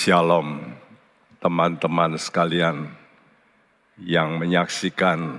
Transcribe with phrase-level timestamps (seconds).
[0.00, 0.64] Shalom
[1.44, 2.88] teman-teman sekalian
[4.00, 5.36] yang menyaksikan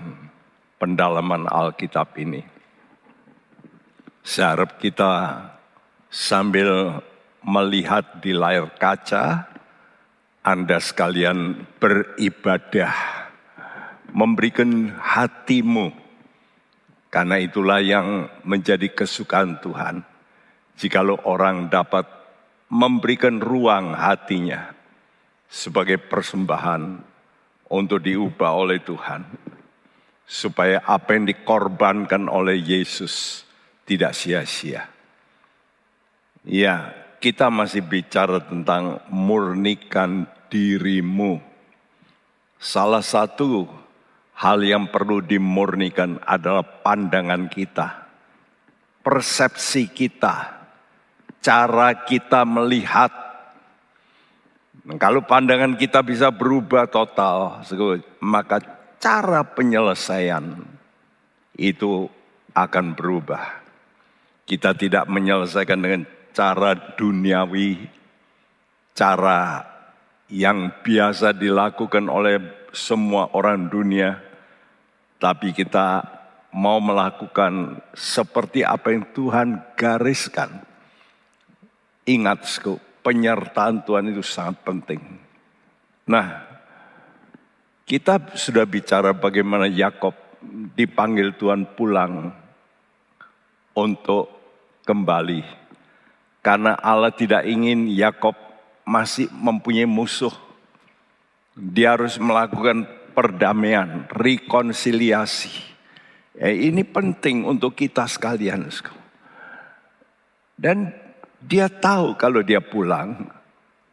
[0.77, 2.45] pendalaman Alkitab ini.
[4.21, 5.33] Saya harap kita
[6.13, 7.01] sambil
[7.41, 9.49] melihat di layar kaca,
[10.45, 12.93] Anda sekalian beribadah,
[14.13, 15.89] memberikan hatimu,
[17.09, 20.05] karena itulah yang menjadi kesukaan Tuhan.
[20.77, 22.20] Jikalau orang dapat
[22.71, 24.71] memberikan ruang hatinya
[25.51, 27.03] sebagai persembahan
[27.67, 29.27] untuk diubah oleh Tuhan.
[30.23, 33.43] Supaya apa yang dikorbankan oleh Yesus
[33.83, 34.87] tidak sia-sia.
[36.47, 41.43] Ya, kita masih bicara tentang murnikan dirimu.
[42.55, 43.67] Salah satu
[44.39, 48.07] hal yang perlu dimurnikan adalah pandangan kita,
[49.03, 50.60] persepsi kita
[51.41, 53.09] cara kita melihat.
[54.97, 57.61] Kalau pandangan kita bisa berubah total,
[58.21, 58.57] maka
[58.97, 60.57] cara penyelesaian
[61.53, 62.09] itu
[62.53, 63.61] akan berubah.
[64.49, 66.01] Kita tidak menyelesaikan dengan
[66.33, 67.77] cara duniawi,
[68.97, 69.69] cara
[70.33, 72.41] yang biasa dilakukan oleh
[72.73, 74.17] semua orang dunia,
[75.21, 76.01] tapi kita
[76.57, 80.70] mau melakukan seperti apa yang Tuhan gariskan
[82.05, 82.41] Ingat,
[83.05, 85.01] penyertaan Tuhan itu sangat penting.
[86.09, 86.45] Nah,
[87.85, 90.13] kita sudah bicara bagaimana Yakob
[90.73, 92.33] dipanggil Tuhan pulang
[93.77, 94.29] untuk
[94.85, 95.45] kembali.
[96.41, 98.33] Karena Allah tidak ingin Yakob
[98.81, 100.33] masih mempunyai musuh.
[101.53, 105.53] Dia harus melakukan perdamaian, rekonsiliasi.
[106.33, 108.65] Ya, ini penting untuk kita sekalian.
[110.57, 110.95] Dan
[111.41, 113.25] dia tahu kalau dia pulang,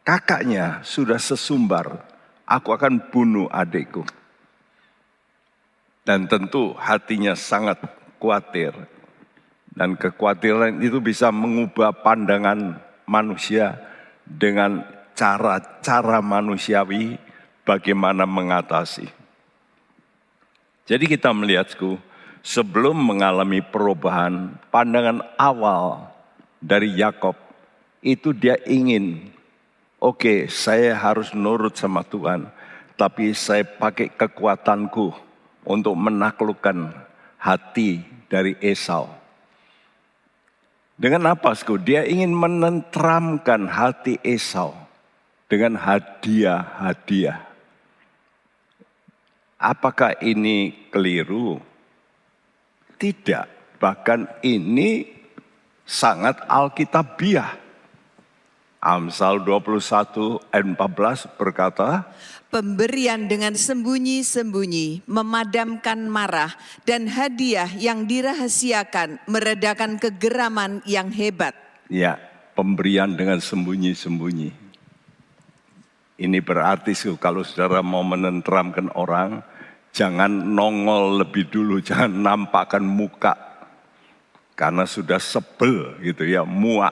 [0.05, 2.05] kakaknya sudah sesumbar,
[2.45, 4.05] aku akan bunuh adikku.
[6.05, 7.81] Dan tentu hatinya sangat
[8.21, 8.73] khawatir.
[9.73, 13.79] Dan kekhawatiran itu bisa mengubah pandangan manusia
[14.25, 14.83] dengan
[15.13, 17.17] cara-cara manusiawi
[17.63, 19.07] bagaimana mengatasi.
[20.89, 22.01] Jadi kita melihatku,
[22.41, 26.18] sebelum mengalami perubahan, pandangan awal
[26.59, 27.35] dari Yakob
[28.03, 29.31] itu dia ingin
[29.99, 32.51] oke okay, saya harus nurut sama Tuhan
[32.99, 35.15] tapi saya pakai kekuatanku
[35.63, 36.91] untuk menaklukkan
[37.39, 39.07] hati dari Esau.
[40.99, 41.79] Dengan apa, Sku?
[41.79, 44.75] Dia ingin menentramkan hati Esau
[45.47, 47.47] dengan hadiah-hadiah.
[49.63, 51.63] Apakah ini keliru?
[52.99, 53.79] Tidak.
[53.79, 55.18] Bahkan ini
[55.89, 57.57] sangat alkitabiah.
[58.79, 62.07] Amsal 21 ayat 14 berkata,
[62.49, 66.55] Pemberian dengan sembunyi-sembunyi memadamkan marah
[66.87, 71.59] dan hadiah yang dirahasiakan meredakan kegeraman yang hebat.
[71.91, 72.17] Ya,
[72.55, 74.55] pemberian dengan sembunyi-sembunyi.
[76.19, 79.43] Ini berarti kalau saudara mau menenteramkan orang,
[79.93, 83.48] jangan nongol lebih dulu, jangan nampakkan muka
[84.59, 86.91] karena sudah sebel gitu ya, muak.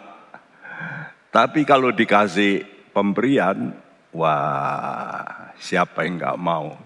[1.35, 2.63] Tapi kalau dikasih
[2.95, 3.75] pemberian,
[4.15, 6.79] wah siapa yang nggak mau?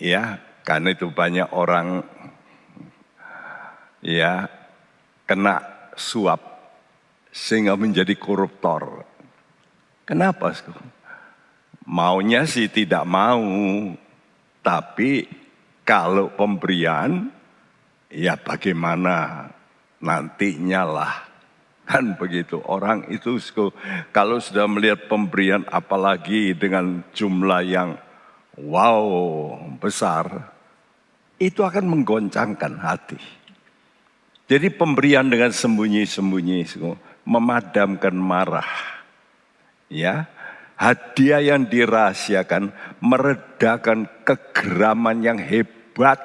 [0.00, 2.00] Ya, karena itu banyak orang
[4.00, 4.48] ya
[5.28, 5.60] kena
[5.92, 6.40] suap
[7.28, 9.04] sehingga menjadi koruptor.
[10.08, 10.50] Kenapa?
[11.86, 13.44] Maunya sih tidak mau,
[14.64, 15.28] tapi
[15.84, 17.41] kalau pemberian
[18.12, 19.48] ya bagaimana
[20.04, 21.14] nantinya lah.
[21.82, 23.42] Kan begitu, orang itu
[24.14, 27.98] kalau sudah melihat pemberian apalagi dengan jumlah yang
[28.54, 29.02] wow
[29.82, 30.54] besar,
[31.42, 33.18] itu akan menggoncangkan hati.
[34.46, 36.70] Jadi pemberian dengan sembunyi-sembunyi
[37.26, 38.68] memadamkan marah.
[39.92, 40.30] Ya,
[40.78, 42.72] hadiah yang dirahasiakan
[43.02, 46.20] meredakan kegeraman yang hebat.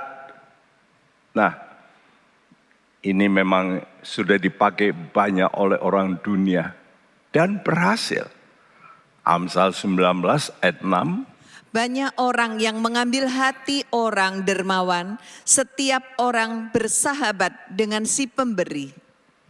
[1.35, 1.66] Nah,
[3.07, 6.75] ini memang sudah dipakai banyak oleh orang dunia
[7.31, 8.27] dan berhasil.
[9.23, 9.99] Amsal 19
[10.63, 11.37] ayat 6
[11.67, 18.95] banyak orang yang mengambil hati orang dermawan, setiap orang bersahabat dengan si pemberi.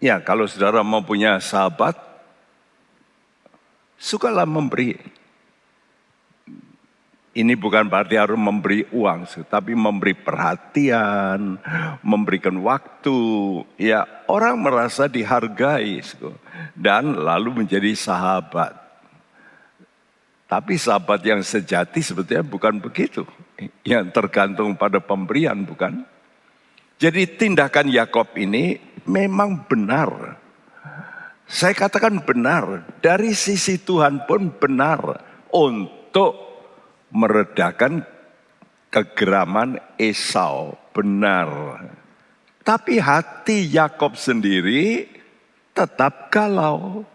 [0.03, 1.95] Ya, kalau saudara mau punya sahabat,
[3.95, 5.00] sukalah memberi.
[7.38, 11.62] Ini bukan berarti harus memberi uang, tapi memberi perhatian,
[12.01, 13.13] memberikan waktu.
[13.78, 16.01] Ya, orang merasa dihargai
[16.74, 18.74] dan lalu menjadi sahabat.
[20.50, 23.22] Tapi sahabat yang sejati sebetulnya bukan begitu.
[23.86, 26.10] Yang tergantung pada pemberian bukan.
[26.98, 30.42] Jadi tindakan Yakob ini memang benar.
[31.45, 32.81] Saya katakan benar.
[32.98, 35.22] Dari sisi Tuhan pun benar.
[35.54, 36.47] Untuk
[37.12, 38.04] meredakan
[38.92, 40.75] kegeraman Esau.
[40.95, 41.50] Benar.
[42.65, 45.07] Tapi hati Yakob sendiri
[45.71, 47.06] tetap galau.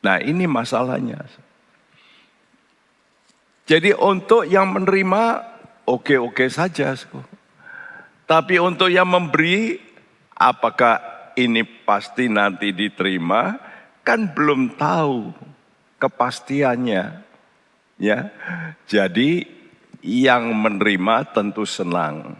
[0.00, 1.26] Nah ini masalahnya.
[3.64, 5.22] Jadi untuk yang menerima
[5.88, 6.92] oke-oke saja.
[8.24, 9.80] Tapi untuk yang memberi
[10.36, 11.00] apakah
[11.36, 13.58] ini pasti nanti diterima
[14.04, 15.32] kan belum tahu
[15.98, 17.24] kepastiannya.
[18.00, 18.30] Ya.
[18.90, 19.46] Jadi
[20.04, 22.36] yang menerima tentu senang.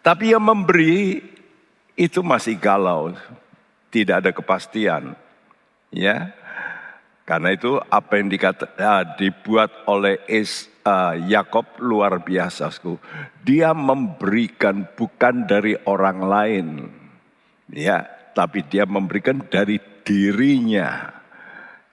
[0.00, 1.20] Tapi yang memberi
[1.94, 3.12] itu masih galau.
[3.92, 5.14] Tidak ada kepastian.
[5.92, 6.32] Ya.
[7.30, 12.74] Karena itu apa yang dikata, ya, dibuat oleh Es, uh, Yakob luar biasa.
[13.46, 16.66] Dia memberikan bukan dari orang lain.
[17.70, 18.02] Ya,
[18.34, 21.19] tapi dia memberikan dari dirinya.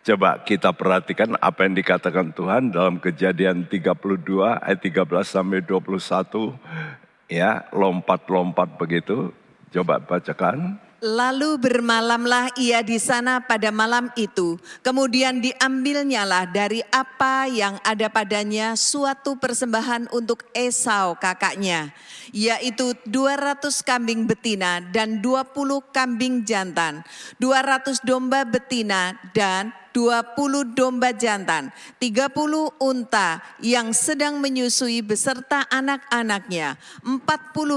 [0.08, 6.56] Coba kita perhatikan apa yang dikatakan Tuhan dalam kejadian 32 ayat 13 sampai 21.
[7.28, 9.36] Ya, lompat-lompat begitu.
[9.68, 10.80] Coba bacakan.
[11.04, 14.56] Lalu bermalamlah ia di sana pada malam itu.
[14.80, 21.92] Kemudian diambilnyalah dari apa yang ada padanya suatu persembahan untuk Esau kakaknya.
[22.32, 25.52] Yaitu 200 kambing betina dan 20
[25.92, 27.04] kambing jantan.
[27.44, 32.30] 200 domba betina dan 20 domba jantan, 30
[32.78, 37.18] unta yang sedang menyusui beserta anak-anaknya, 40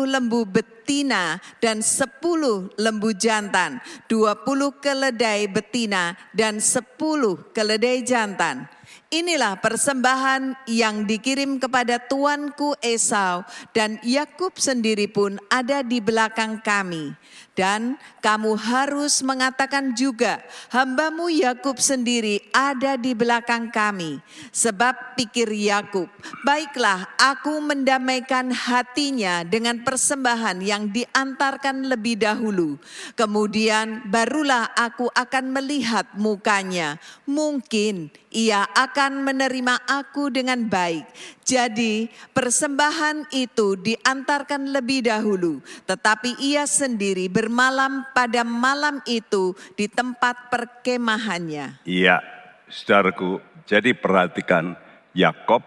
[0.05, 3.81] lembu betina dan 10 lembu jantan,
[4.13, 4.37] 20
[4.85, 8.69] keledai betina dan 10 keledai jantan.
[9.11, 13.43] Inilah persembahan yang dikirim kepada tuanku Esau
[13.75, 17.11] dan Yakub sendiri pun ada di belakang kami.
[17.59, 24.21] Dan kamu harus mengatakan juga, hambamu Yakub sendiri ada di belakang kami.
[24.53, 26.07] Sebab pikir Yakub,
[26.45, 32.77] baiklah aku mendamaikan hatinya dengan persembahan yang diantarkan lebih dahulu.
[33.17, 37.01] Kemudian barulah aku akan melihat mukanya.
[37.25, 41.03] Mungkin ia akan menerima aku dengan baik.
[41.43, 50.51] Jadi persembahan itu diantarkan lebih dahulu, tetapi ia sendiri bermalam pada malam itu di tempat
[50.53, 51.83] perkemahannya.
[51.87, 52.21] Iya,
[52.69, 54.75] saudaraku, jadi perhatikan
[55.15, 55.63] Yakob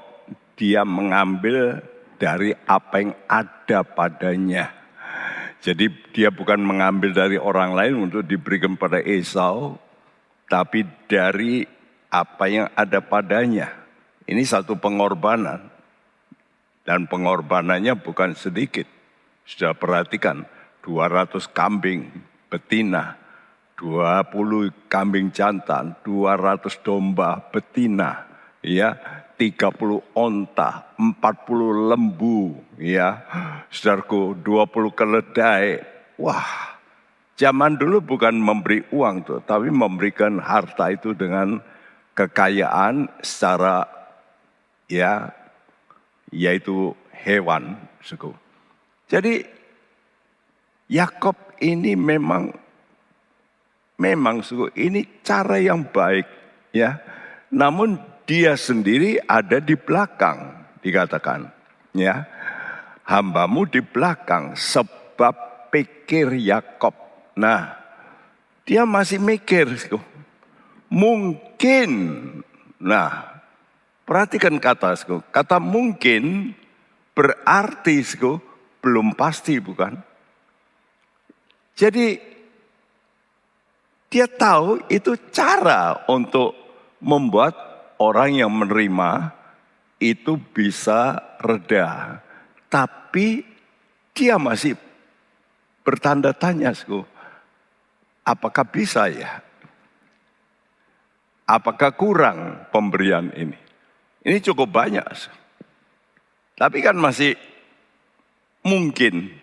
[0.60, 1.82] dia mengambil
[2.20, 4.72] dari apa yang ada padanya.
[5.64, 9.80] Jadi dia bukan mengambil dari orang lain untuk diberikan pada Esau,
[10.52, 11.64] tapi dari
[12.12, 13.72] apa yang ada padanya.
[14.28, 15.72] Ini satu pengorbanan.
[16.84, 18.84] Dan pengorbanannya bukan sedikit.
[19.48, 20.44] Sudah perhatikan,
[20.84, 22.12] 200 kambing
[22.54, 23.18] betina,
[23.82, 28.30] 20 kambing jantan, 200 domba betina,
[28.62, 28.94] ya,
[29.42, 33.26] 30 onta, 40 lembu, ya.
[33.74, 35.82] Saudaraku, 20 keledai.
[36.22, 36.78] Wah,
[37.34, 41.58] zaman dulu bukan memberi uang tuh, tapi memberikan harta itu dengan
[42.14, 43.90] kekayaan secara
[44.86, 45.34] ya
[46.30, 46.94] yaitu
[47.26, 48.30] hewan suku.
[49.10, 49.46] Jadi
[50.90, 52.52] Yakob ini memang
[53.96, 56.28] memang suku ini cara yang baik
[56.76, 57.00] ya.
[57.48, 57.96] Namun
[58.28, 61.48] dia sendiri ada di belakang dikatakan
[61.96, 62.28] ya.
[63.08, 66.96] Hambamu di belakang sebab pikir Yakob.
[67.36, 67.76] Nah,
[68.64, 69.68] dia masih mikir
[70.88, 71.92] mungkin.
[72.80, 73.34] Nah,
[74.04, 75.00] Perhatikan kata,
[75.32, 76.52] kata mungkin
[77.16, 78.04] berarti
[78.84, 79.96] belum pasti bukan?
[81.74, 82.22] Jadi
[84.14, 86.54] dia tahu itu cara untuk
[87.02, 87.58] membuat
[87.98, 89.34] orang yang menerima
[89.98, 92.22] itu bisa reda.
[92.70, 93.42] Tapi
[94.14, 94.78] dia masih
[95.82, 96.72] bertanda tanya,
[98.22, 99.42] apakah bisa ya?
[101.44, 103.58] Apakah kurang pemberian ini?
[104.24, 105.04] Ini cukup banyak.
[106.56, 107.36] Tapi kan masih
[108.64, 109.36] mungkin.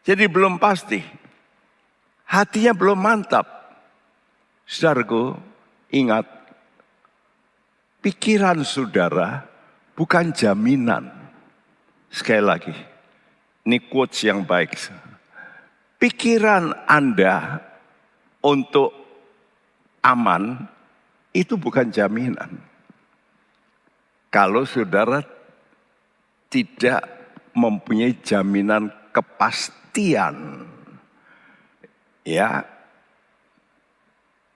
[0.00, 1.02] Jadi belum pasti.
[2.30, 3.46] Hatinya belum mantap.
[4.62, 5.34] Saudaraku,
[5.90, 6.22] ingat.
[7.98, 9.44] Pikiran saudara
[9.98, 11.10] bukan jaminan.
[12.06, 12.74] Sekali lagi,
[13.66, 14.78] ini quotes yang baik.
[15.98, 17.60] Pikiran Anda
[18.40, 18.94] untuk
[20.00, 20.64] aman
[21.34, 22.70] itu bukan jaminan.
[24.30, 25.26] kalau saudara
[26.46, 27.02] tidak
[27.50, 30.69] mempunyai jaminan kepastian.
[32.24, 32.68] Ya.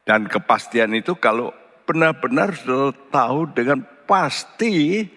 [0.05, 1.53] Dan kepastian itu kalau
[1.89, 2.53] benar-benar
[3.09, 5.09] tahu dengan pasti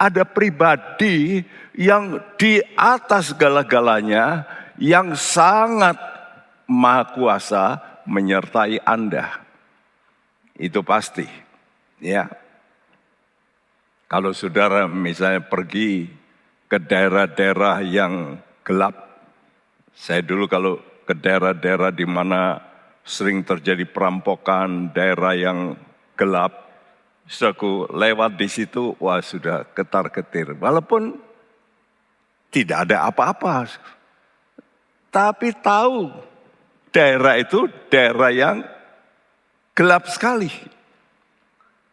[0.00, 1.44] ada pribadi
[1.76, 4.48] yang di atas segala-galanya
[4.80, 6.00] yang sangat
[6.64, 7.64] maha kuasa
[8.08, 9.44] menyertai Anda.
[10.56, 11.28] Itu pasti.
[12.00, 12.32] Ya.
[14.08, 16.08] Kalau saudara misalnya pergi
[16.66, 18.96] ke daerah-daerah yang gelap.
[19.92, 20.80] Saya dulu kalau
[21.10, 22.62] ke daerah-daerah di mana
[23.02, 25.74] sering terjadi perampokan, daerah yang
[26.14, 26.70] gelap,
[27.26, 30.54] aku lewat di situ, wah sudah ketar-ketir.
[30.54, 31.18] Walaupun
[32.54, 33.66] tidak ada apa-apa.
[35.10, 36.14] Tapi tahu
[36.94, 38.62] daerah itu daerah yang
[39.74, 40.50] gelap sekali.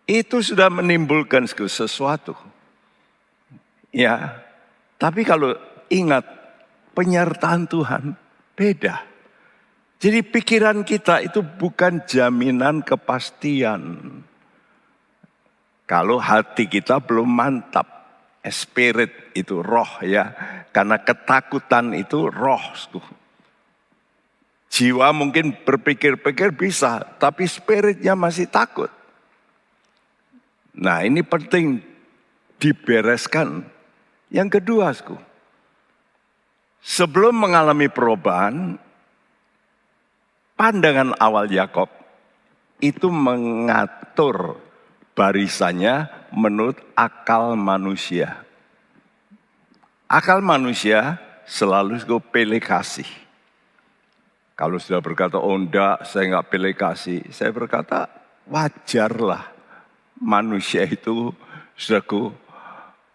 [0.06, 2.38] Itu sudah menimbulkan sesuatu.
[3.90, 4.46] Ya,
[5.02, 5.58] tapi kalau
[5.90, 6.22] ingat
[6.94, 8.14] penyertaan Tuhan
[8.54, 9.07] beda.
[9.98, 14.06] Jadi pikiran kita itu bukan jaminan kepastian.
[15.90, 17.88] Kalau hati kita belum mantap,
[18.46, 20.36] spirit itu roh ya.
[20.70, 22.62] Karena ketakutan itu roh.
[24.70, 28.92] Jiwa mungkin berpikir-pikir bisa, tapi spiritnya masih takut.
[30.78, 31.82] Nah ini penting
[32.62, 33.66] dibereskan.
[34.30, 34.94] Yang kedua,
[36.84, 38.78] sebelum mengalami perubahan,
[40.58, 41.88] pandangan awal Yakob
[42.82, 44.58] itu mengatur
[45.14, 48.42] barisannya menurut akal manusia.
[50.10, 52.02] Akal manusia selalu
[52.34, 53.08] pilih kasih.
[54.58, 57.22] Kalau sudah berkata, oh enggak, saya enggak pilih kasih.
[57.30, 58.10] Saya berkata,
[58.50, 59.54] wajarlah
[60.18, 61.30] manusia itu,
[61.78, 62.34] saudaraku,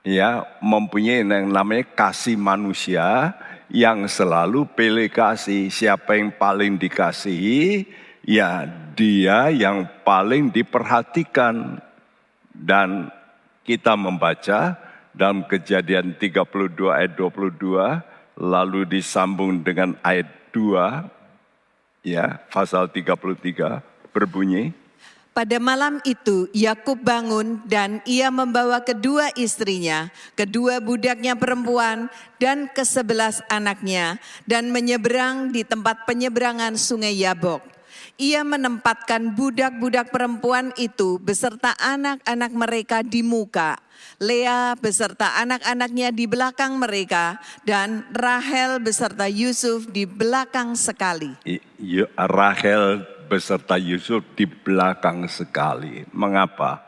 [0.07, 3.35] ya mempunyai yang namanya kasih manusia
[3.73, 5.73] yang selalu pilih kasih.
[5.73, 7.89] Siapa yang paling dikasihi,
[8.29, 11.81] ya dia yang paling diperhatikan.
[12.53, 13.09] Dan
[13.65, 14.77] kita membaca
[15.17, 18.05] dalam kejadian 32 ayat 22,
[18.37, 23.81] lalu disambung dengan ayat 2, ya pasal 33
[24.13, 24.77] berbunyi,
[25.33, 33.41] pada malam itu Yakub bangun dan ia membawa kedua istrinya, kedua budaknya perempuan dan kesebelas
[33.49, 37.65] anaknya dan menyeberang di tempat penyeberangan sungai Yabok.
[38.21, 43.81] Ia menempatkan budak-budak perempuan itu beserta anak-anak mereka di muka.
[44.21, 51.35] Lea beserta anak-anaknya di belakang mereka dan Rahel beserta Yusuf di belakang sekali.
[52.15, 56.05] Rahel beserta Yusuf di belakang sekali.
[56.13, 56.85] Mengapa?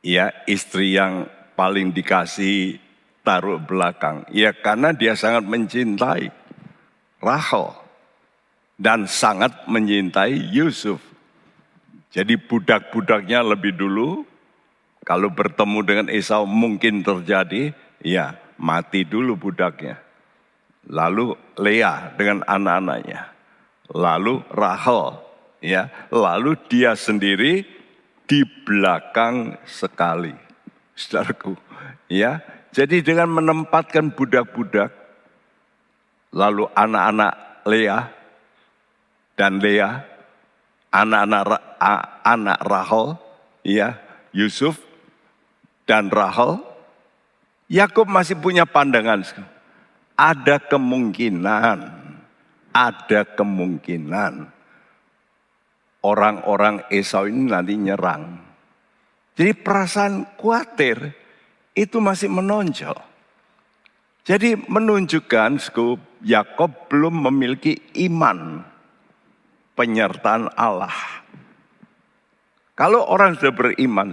[0.00, 2.80] Ya istri yang paling dikasih
[3.20, 4.24] taruh belakang.
[4.32, 6.32] Ya karena dia sangat mencintai
[7.20, 7.76] Rahel
[8.80, 11.04] dan sangat mencintai Yusuf.
[12.16, 14.24] Jadi budak-budaknya lebih dulu
[15.04, 20.00] kalau bertemu dengan Esau mungkin terjadi ya mati dulu budaknya.
[20.88, 23.35] Lalu Lea dengan anak-anaknya.
[23.92, 25.20] Lalu Rahel
[25.62, 25.90] ya.
[26.10, 27.66] Lalu dia sendiri
[28.26, 30.34] di belakang sekali
[30.96, 31.54] saudaraku
[32.10, 32.42] ya.
[32.74, 34.92] Jadi dengan menempatkan budak-budak
[36.34, 37.98] lalu anak-anak Lea
[39.38, 40.04] dan Lea
[40.92, 41.60] anak-anak
[42.20, 43.16] anak Rahel
[43.64, 43.96] ya
[44.36, 44.76] Yusuf
[45.88, 46.60] dan Rahel
[47.66, 49.26] Yakub masih punya pandangan.
[50.14, 52.05] Ada kemungkinan
[52.76, 54.52] ada kemungkinan
[56.04, 58.36] orang-orang Esau ini nanti nyerang.
[59.32, 61.16] Jadi perasaan khawatir
[61.72, 62.96] itu masih menonjol.
[64.26, 65.56] Jadi menunjukkan
[66.26, 67.78] Yakob belum memiliki
[68.08, 68.60] iman
[69.72, 71.24] penyertaan Allah.
[72.76, 74.12] Kalau orang sudah beriman,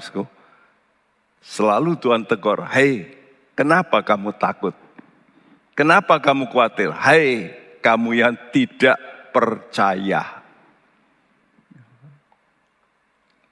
[1.43, 3.11] selalu Tuhan tegur, hei
[3.57, 4.75] kenapa kamu takut?
[5.73, 6.93] Kenapa kamu khawatir?
[6.93, 8.95] Hei kamu yang tidak
[9.35, 10.41] percaya.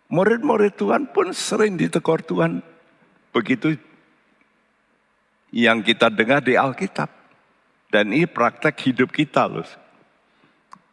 [0.08, 2.64] Murid-murid Tuhan pun sering ditegur Tuhan.
[3.32, 3.76] Begitu
[5.52, 7.12] yang kita dengar di Alkitab.
[7.92, 9.68] Dan ini praktek hidup kita loh.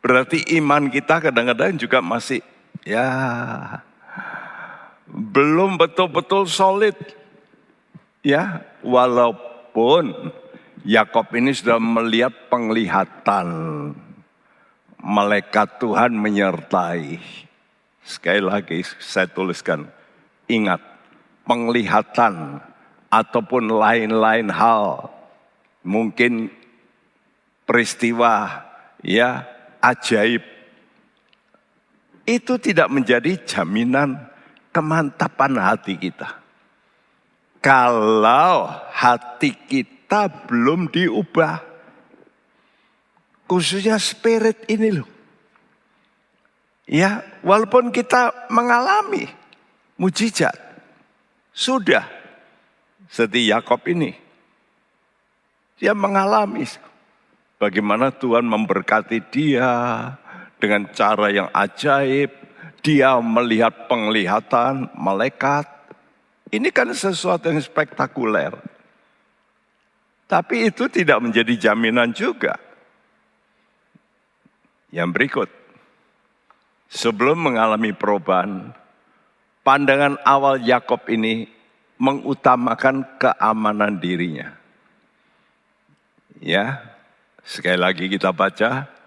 [0.03, 2.43] Berarti iman kita kadang-kadang juga masih
[2.83, 3.07] ya
[5.09, 6.95] belum betul-betul solid.
[8.23, 10.35] Ya, walaupun
[10.89, 13.45] Yakob ini sudah melihat penglihatan
[14.97, 17.21] malaikat Tuhan menyertai.
[18.01, 19.85] Sekali lagi saya tuliskan,
[20.49, 20.81] ingat
[21.45, 22.65] penglihatan
[23.13, 25.13] ataupun lain-lain hal,
[25.85, 26.49] mungkin
[27.69, 28.65] peristiwa
[29.05, 29.45] ya
[29.85, 30.41] ajaib
[32.25, 34.25] itu tidak menjadi jaminan
[34.73, 36.33] kemantapan hati kita.
[37.61, 39.98] Kalau hati kita
[40.49, 41.61] belum diubah,
[43.45, 45.09] khususnya spirit ini loh.
[46.89, 49.29] Ya, walaupun kita mengalami
[50.01, 50.57] mujizat,
[51.53, 52.09] sudah
[53.13, 54.17] seperti Yakob ini.
[55.77, 56.65] Dia mengalami
[57.61, 59.71] bagaimana Tuhan memberkati dia
[60.57, 62.31] dengan cara yang ajaib.
[62.79, 65.67] Dia melihat penglihatan malaikat.
[66.49, 68.55] Ini kan sesuatu yang spektakuler.
[70.29, 72.61] Tapi itu tidak menjadi jaminan juga.
[74.93, 75.49] Yang berikut,
[76.93, 78.77] sebelum mengalami perubahan,
[79.65, 81.49] pandangan awal Yakob ini
[81.97, 84.53] mengutamakan keamanan dirinya.
[86.39, 86.85] Ya,
[87.43, 88.99] sekali lagi kita baca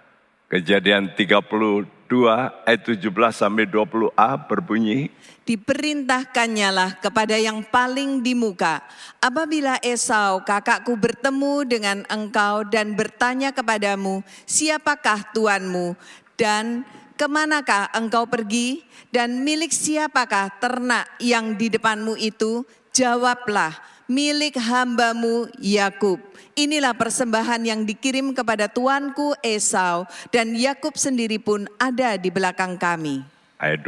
[0.52, 5.08] Kejadian 32 ayat 17 sampai 20a berbunyi
[5.42, 8.86] Diperintahkannyalah kepada yang paling di muka.
[9.18, 15.98] Apabila Esau kakakku bertemu dengan engkau dan bertanya kepadamu siapakah tuanmu?
[16.38, 16.86] Dan
[17.18, 18.86] ke manakah engkau pergi?
[19.10, 22.64] Dan milik siapakah ternak yang di depanmu itu?
[22.94, 23.76] Jawablah
[24.12, 26.20] milik hambamu Yakub
[26.52, 30.04] Inilah persembahan yang dikirim kepada tuanku Esau
[30.36, 33.24] dan Yakub sendiri pun ada di belakang kami.
[33.56, 33.88] Ayat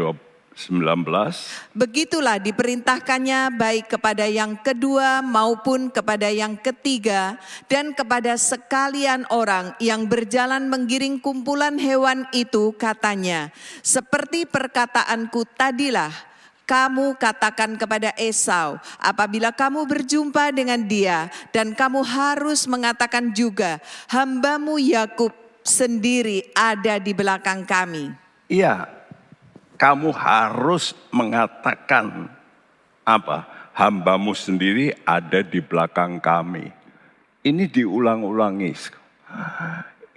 [0.55, 0.79] 19.
[1.75, 7.35] Begitulah diperintahkannya baik kepada yang kedua maupun kepada yang ketiga
[7.67, 13.51] dan kepada sekalian orang yang berjalan menggiring kumpulan hewan itu katanya,
[13.81, 16.13] seperti perkataanku tadilah,
[16.73, 23.77] kamu katakan kepada Esau, apabila kamu berjumpa dengan dia, dan kamu harus mengatakan juga,
[24.09, 25.29] hambamu Yakub
[25.61, 28.09] sendiri ada di belakang kami.
[28.49, 28.89] Iya,
[29.77, 32.25] kamu harus mengatakan
[33.05, 33.69] apa?
[33.77, 36.73] Hambamu sendiri ada di belakang kami.
[37.45, 38.73] Ini diulang-ulangi.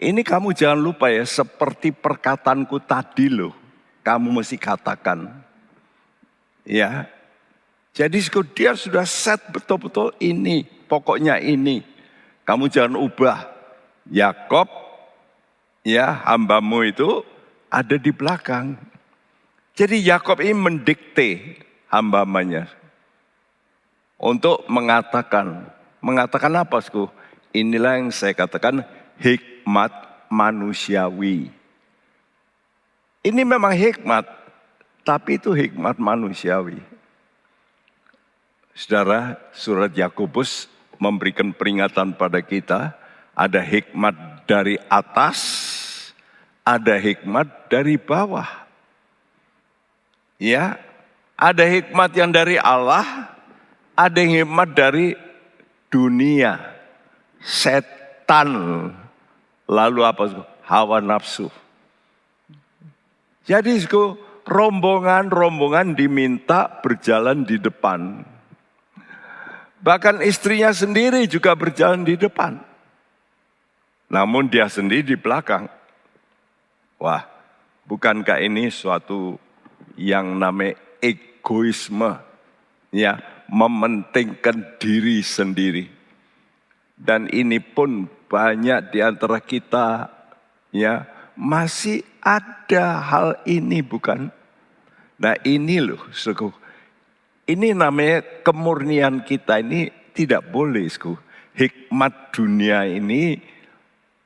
[0.01, 3.53] Ini kamu jangan lupa ya, seperti perkataanku tadi loh.
[4.01, 5.46] Kamu mesti katakan,
[6.67, 7.07] Ya.
[7.97, 8.21] Jadi
[8.53, 11.81] dia sudah set betul-betul ini, pokoknya ini.
[12.45, 13.57] Kamu jangan ubah.
[14.07, 14.69] Yakob
[15.83, 17.25] ya hambamu itu
[17.73, 18.77] ada di belakang.
[19.73, 22.71] Jadi Yakob ini mendikte hambamanya
[24.17, 25.69] untuk mengatakan,
[26.01, 27.09] mengatakan apa sku?
[27.53, 28.85] Inilah yang saya katakan
[29.21, 29.93] hikmat
[30.29, 31.49] manusiawi.
[33.25, 34.25] Ini memang hikmat,
[35.07, 36.83] tapi itu hikmat manusiawi.
[38.75, 40.67] Saudara, surat Yakobus
[40.99, 42.99] memberikan peringatan pada kita,
[43.31, 45.39] ada hikmat dari atas,
[46.67, 48.67] ada hikmat dari bawah.
[50.37, 50.77] Ya,
[51.39, 53.31] ada hikmat yang dari Allah,
[53.97, 55.17] ada hikmat dari
[55.89, 56.61] dunia,
[57.41, 58.51] setan,
[59.65, 60.45] lalu apa?
[60.67, 61.49] Hawa nafsu.
[63.47, 63.79] Jadi,
[64.47, 68.23] rombongan-rombongan diminta berjalan di depan.
[69.83, 72.59] Bahkan istrinya sendiri juga berjalan di depan.
[74.07, 75.67] Namun dia sendiri di belakang.
[76.97, 77.27] Wah,
[77.91, 79.37] bukankah ini suatu
[79.99, 82.23] yang namanya egoisme?
[82.95, 85.91] Ya, mementingkan diri sendiri.
[86.97, 90.09] Dan ini pun banyak di antara kita
[90.73, 91.05] ya
[91.37, 94.33] masih ada hal ini bukan?
[95.17, 96.53] Nah ini loh, suku.
[97.47, 101.17] Ini namanya kemurnian kita ini tidak boleh, suku.
[101.57, 103.41] Hikmat dunia ini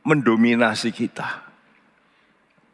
[0.03, 1.47] mendominasi kita.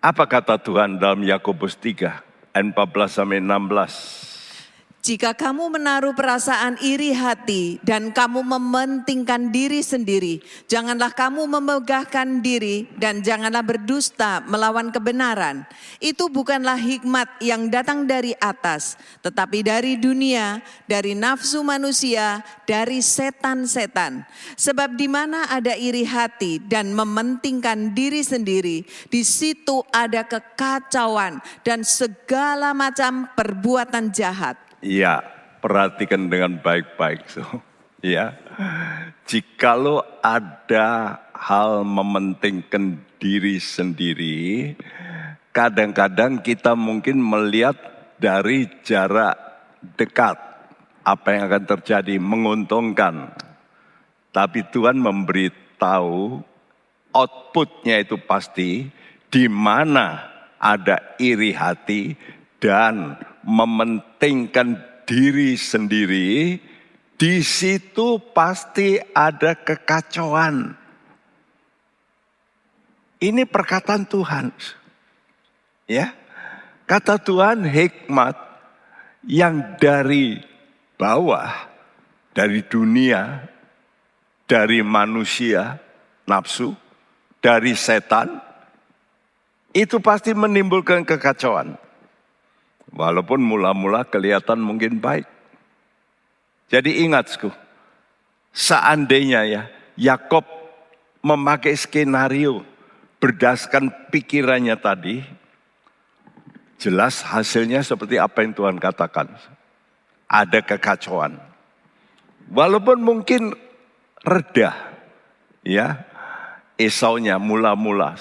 [0.00, 4.36] Apa kata Tuhan dalam Yakobus 3 ayat 14 sampai 16?
[5.07, 12.90] Jika kamu menaruh perasaan iri hati dan kamu mementingkan diri sendiri, janganlah kamu memegahkan diri
[12.99, 15.62] dan janganlah berdusta melawan kebenaran.
[16.03, 20.59] Itu bukanlah hikmat yang datang dari atas, tetapi dari dunia,
[20.90, 24.27] dari nafsu manusia, dari setan-setan.
[24.59, 31.87] Sebab di mana ada iri hati dan mementingkan diri sendiri, di situ ada kekacauan dan
[31.87, 34.65] segala macam perbuatan jahat.
[34.84, 35.24] Ya,
[35.64, 37.26] perhatikan dengan baik-baik.
[37.32, 37.42] So,
[38.04, 38.36] ya,
[39.24, 44.76] jikalau ada hal mementingkan diri sendiri,
[45.52, 47.76] kadang-kadang kita mungkin melihat
[48.20, 49.36] dari jarak
[49.96, 50.46] dekat.
[51.06, 53.30] apa yang akan terjadi menguntungkan.
[54.34, 56.42] Tapi Tuhan memberitahu
[57.14, 58.90] outputnya itu pasti
[59.30, 60.26] di mana
[60.58, 62.18] ada iri hati
[62.58, 63.14] dan
[63.46, 66.59] mementingkan diri sendiri,
[67.16, 70.74] di situ pasti ada kekacauan.
[73.16, 74.52] Ini perkataan Tuhan.
[75.88, 76.12] Ya.
[76.85, 78.37] Kata Tuhan hikmat
[79.26, 80.38] yang dari
[81.00, 81.50] bawah,
[82.37, 83.48] dari dunia,
[84.46, 85.80] dari manusia,
[86.28, 86.76] nafsu,
[87.42, 88.38] dari setan,
[89.74, 91.86] itu pasti menimbulkan kekacauan.
[92.94, 95.27] Walaupun mula-mula kelihatan mungkin baik.
[96.66, 97.31] Jadi ingat,
[98.51, 99.62] seandainya ya,
[99.94, 100.46] Yakob
[101.22, 102.62] memakai skenario
[103.22, 105.22] berdasarkan pikirannya tadi,
[106.79, 109.35] jelas hasilnya seperti apa yang Tuhan katakan.
[110.27, 111.38] Ada kekacauan.
[112.51, 113.55] Walaupun mungkin
[114.22, 114.75] reda,
[115.66, 116.03] ya,
[116.79, 118.20] Esaunya mula-mula.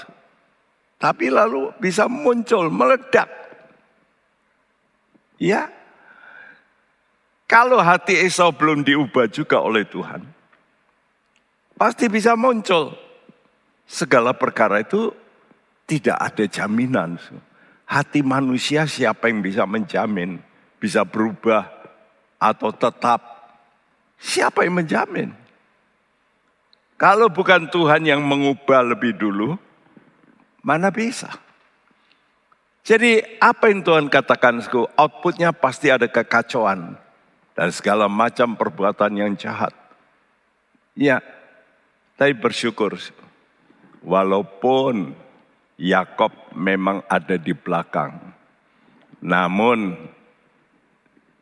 [0.95, 3.44] Tapi lalu bisa muncul, meledak.
[5.35, 5.67] Ya,
[7.45, 10.23] kalau hati Esau belum diubah juga oleh Tuhan,
[11.75, 12.95] pasti bisa muncul
[13.85, 15.13] segala perkara itu
[15.85, 17.21] tidak ada jaminan.
[17.85, 20.41] Hati manusia siapa yang bisa menjamin
[20.81, 21.65] bisa berubah
[22.37, 23.21] atau tetap?
[24.21, 25.29] Siapa yang menjamin?
[26.95, 29.59] Kalau bukan Tuhan yang mengubah lebih dulu,
[30.63, 31.44] mana bisa?
[32.85, 34.61] Jadi apa yang Tuhan katakan,
[34.93, 36.93] outputnya pasti ada kekacauan
[37.57, 39.73] dan segala macam perbuatan yang jahat.
[40.93, 41.17] Ya,
[42.13, 42.93] tapi bersyukur.
[44.05, 45.17] Walaupun
[45.81, 48.21] Yakob memang ada di belakang.
[49.17, 49.97] Namun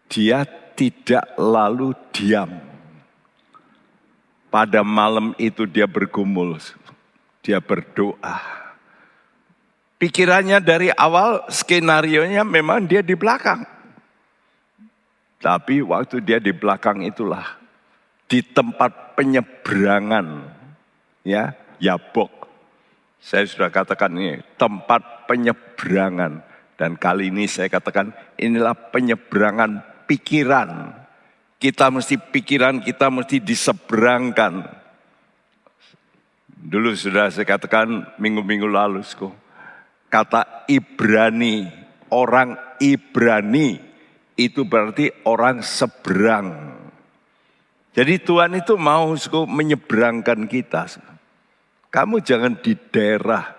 [0.08, 0.48] dia
[0.80, 2.56] tidak lalu diam.
[4.48, 6.56] Pada malam itu dia bergumul,
[7.44, 8.63] dia berdoa.
[10.04, 13.64] Pikirannya dari awal skenario-nya memang dia di belakang.
[15.40, 17.56] Tapi waktu dia di belakang itulah
[18.28, 20.28] di tempat penyeberangan
[21.24, 22.44] ya Yabok
[23.24, 26.44] saya sudah katakan ini tempat penyeberangan.
[26.76, 29.80] Dan kali ini saya katakan inilah penyeberangan
[30.12, 30.92] pikiran.
[31.56, 34.68] Kita mesti pikiran kita mesti diseberangkan.
[36.52, 39.00] Dulu sudah saya katakan minggu-minggu lalu.
[40.14, 41.66] Kata Ibrani,
[42.14, 43.82] orang Ibrani
[44.38, 46.78] itu berarti orang seberang.
[47.98, 49.10] Jadi Tuhan itu mau
[49.50, 50.86] menyeberangkan kita.
[51.90, 53.58] Kamu jangan di daerah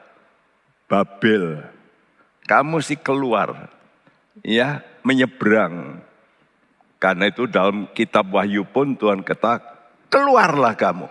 [0.87, 1.59] Babel.
[2.47, 3.75] Kamu sih keluar.
[4.47, 6.07] Ya, menyeberang.
[7.03, 9.59] Karena itu dalam kitab Wahyu pun Tuhan kata,
[10.07, 11.11] keluarlah kamu.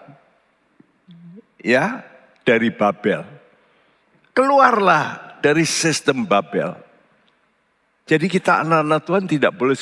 [1.60, 2.00] Ya,
[2.48, 3.28] dari Babel.
[4.32, 6.72] Keluarlah dari sistem Babel.
[8.08, 9.76] Jadi kita anak-anak Tuhan tidak boleh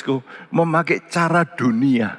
[0.50, 2.18] memakai cara dunia.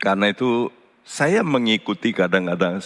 [0.00, 0.72] Karena itu
[1.04, 2.80] saya mengikuti kadang-kadang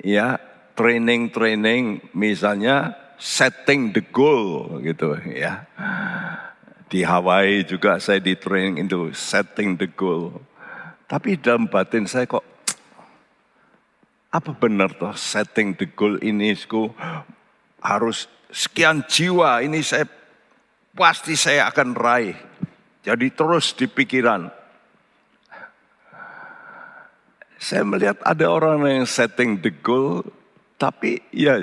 [0.00, 0.40] ya
[0.72, 5.68] training-training misalnya setting the goal gitu ya.
[6.88, 10.40] Di Hawaii juga saya di training itu setting the goal.
[11.04, 12.44] Tapi dalam batin saya kok
[14.28, 16.92] apa benar toh setting the goal ini sku
[17.80, 20.04] harus sekian jiwa ini saya
[20.92, 22.36] pasti saya akan raih.
[23.06, 24.58] Jadi terus di pikiran
[27.58, 30.22] saya melihat ada orang yang setting the goal,
[30.78, 31.58] tapi ya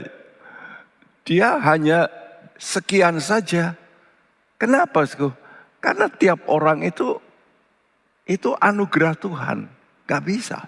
[1.24, 2.12] dia hanya
[2.60, 3.80] sekian saja.
[4.60, 5.08] Kenapa?
[5.80, 7.16] Karena tiap orang itu
[8.28, 9.72] itu anugerah Tuhan,
[10.04, 10.68] gak bisa.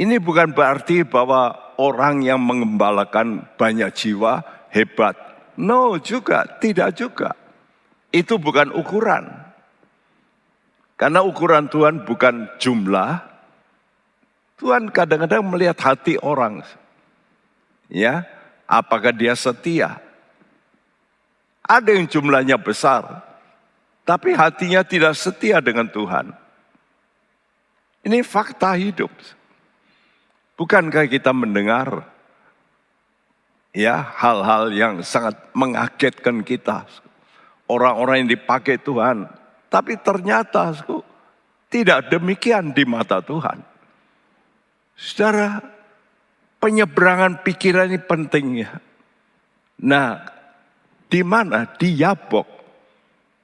[0.00, 4.40] Ini bukan berarti bahwa orang yang mengembalakan banyak jiwa
[4.72, 5.14] hebat.
[5.60, 7.36] No juga, tidak juga.
[8.08, 9.28] Itu bukan ukuran.
[10.96, 13.20] Karena ukuran Tuhan bukan jumlah,
[14.62, 16.62] Tuhan kadang-kadang melihat hati orang.
[17.90, 18.24] Ya,
[18.70, 19.98] apakah dia setia?
[21.66, 23.26] Ada yang jumlahnya besar,
[24.06, 26.30] tapi hatinya tidak setia dengan Tuhan.
[28.06, 29.10] Ini fakta hidup.
[30.56, 32.12] Bukankah kita mendengar
[33.72, 36.84] ya hal-hal yang sangat mengagetkan kita.
[37.66, 39.24] Orang-orang yang dipakai Tuhan,
[39.72, 40.76] tapi ternyata
[41.72, 43.64] tidak demikian di mata Tuhan.
[44.92, 45.64] Saudara,
[46.60, 48.76] penyeberangan pikiran ini penting ya.
[49.80, 50.20] Nah,
[51.08, 51.64] di mana?
[51.64, 52.44] Di Yabok.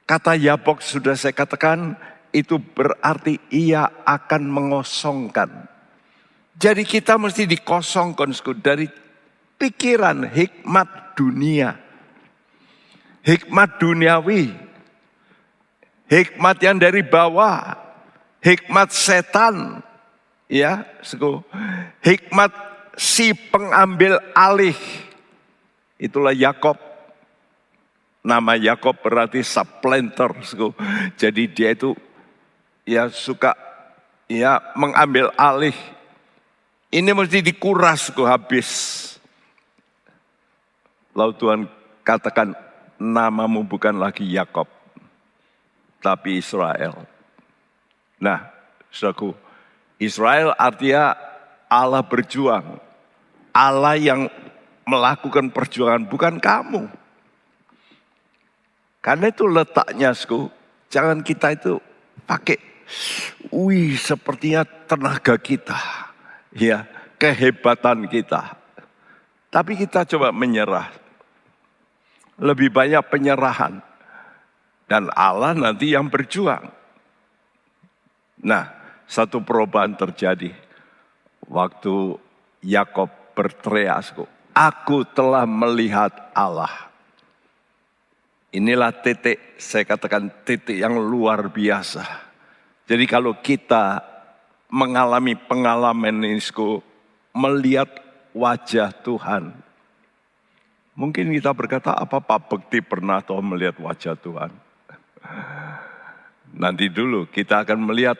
[0.04, 1.96] Kata Yabok sudah saya katakan
[2.36, 5.77] itu berarti ia akan mengosongkan.
[6.58, 8.90] Jadi kita mesti dikosongkan dari
[9.54, 11.78] pikiran hikmat dunia.
[13.22, 14.50] Hikmat duniawi.
[16.10, 17.78] Hikmat yang dari bawah.
[18.42, 19.86] Hikmat setan.
[20.48, 20.88] Ya,
[22.00, 22.48] hikmat
[22.96, 24.74] si pengambil alih.
[26.00, 26.80] Itulah Yakob.
[28.24, 30.32] Nama Yakob berarti supplanter.
[31.20, 31.92] Jadi dia itu
[32.88, 33.54] ya suka
[34.26, 35.76] ya mengambil alih.
[36.88, 38.70] Ini mesti dikuras kok habis.
[41.12, 41.60] Lalu Tuhan
[42.00, 42.56] katakan
[42.96, 44.64] namamu bukan lagi Yakob,
[46.00, 47.04] tapi Israel.
[48.16, 48.48] Nah,
[48.88, 49.36] saudaraku,
[50.00, 51.12] Israel artinya
[51.68, 52.80] Allah berjuang.
[53.52, 54.30] Allah yang
[54.88, 56.88] melakukan perjuangan bukan kamu.
[59.04, 60.48] Karena itu letaknya, sku,
[60.88, 61.76] jangan kita itu
[62.24, 62.56] pakai
[63.52, 65.76] Wih, sepertinya tenaga kita,
[66.54, 68.56] ya, kehebatan kita.
[69.48, 70.92] Tapi kita coba menyerah.
[72.38, 73.80] Lebih banyak penyerahan.
[74.88, 76.70] Dan Allah nanti yang berjuang.
[78.44, 78.64] Nah,
[79.08, 80.52] satu perubahan terjadi.
[81.48, 82.16] Waktu
[82.64, 84.20] Yakob berteriak,
[84.52, 86.92] aku telah melihat Allah.
[88.52, 92.28] Inilah titik, saya katakan titik yang luar biasa
[92.88, 94.00] jadi kalau kita
[94.68, 96.40] mengalami pengalaman ini,
[97.32, 97.88] melihat
[98.36, 99.52] wajah Tuhan.
[100.98, 104.50] Mungkin kita berkata, apa Pak Bekti pernah atau melihat wajah Tuhan?
[106.62, 108.18] Nanti dulu kita akan melihat,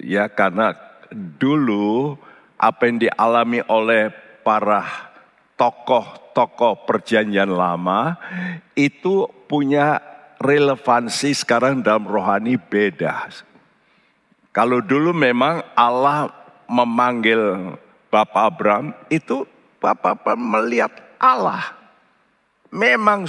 [0.00, 0.72] ya karena
[1.12, 2.16] dulu
[2.56, 4.08] apa yang dialami oleh
[4.40, 5.12] para
[5.60, 8.16] tokoh-tokoh perjanjian lama
[8.76, 10.00] itu punya
[10.40, 13.28] relevansi sekarang dalam rohani beda.
[14.56, 16.32] Kalau dulu memang Allah
[16.64, 17.76] memanggil
[18.08, 19.44] Bapak Abraham, itu
[19.76, 21.76] Bapak Abraham melihat Allah.
[22.72, 23.28] Memang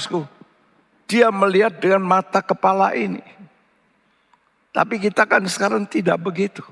[1.03, 3.19] dia melihat dengan mata kepala ini.
[4.71, 6.63] Tapi kita kan sekarang tidak begitu.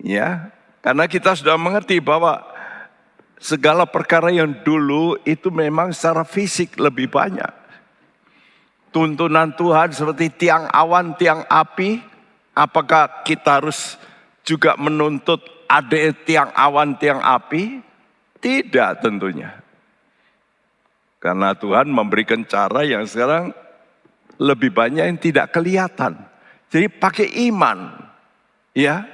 [0.00, 0.48] Ya,
[0.80, 2.40] karena kita sudah mengerti bahwa
[3.36, 7.52] segala perkara yang dulu itu memang secara fisik lebih banyak.
[8.88, 12.13] Tuntunan Tuhan seperti tiang awan, tiang api,
[12.54, 13.98] Apakah kita harus
[14.46, 17.82] juga menuntut ada tiang awan, tiang api?
[18.38, 19.58] Tidak tentunya.
[21.18, 23.50] Karena Tuhan memberikan cara yang sekarang
[24.38, 26.20] lebih banyak yang tidak kelihatan.
[26.68, 27.90] Jadi pakai iman.
[28.74, 29.06] Ya,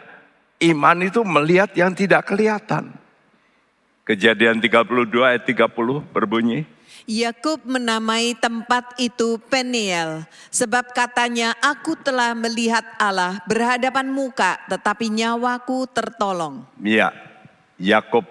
[0.60, 2.92] iman itu melihat yang tidak kelihatan.
[4.08, 6.66] Kejadian 32 ayat 30 berbunyi.
[7.10, 10.22] Yakub menamai tempat itu Peniel,
[10.54, 17.10] sebab katanya, "Aku telah melihat Allah berhadapan muka, tetapi nyawaku tertolong." Ya,
[17.82, 18.22] Yakub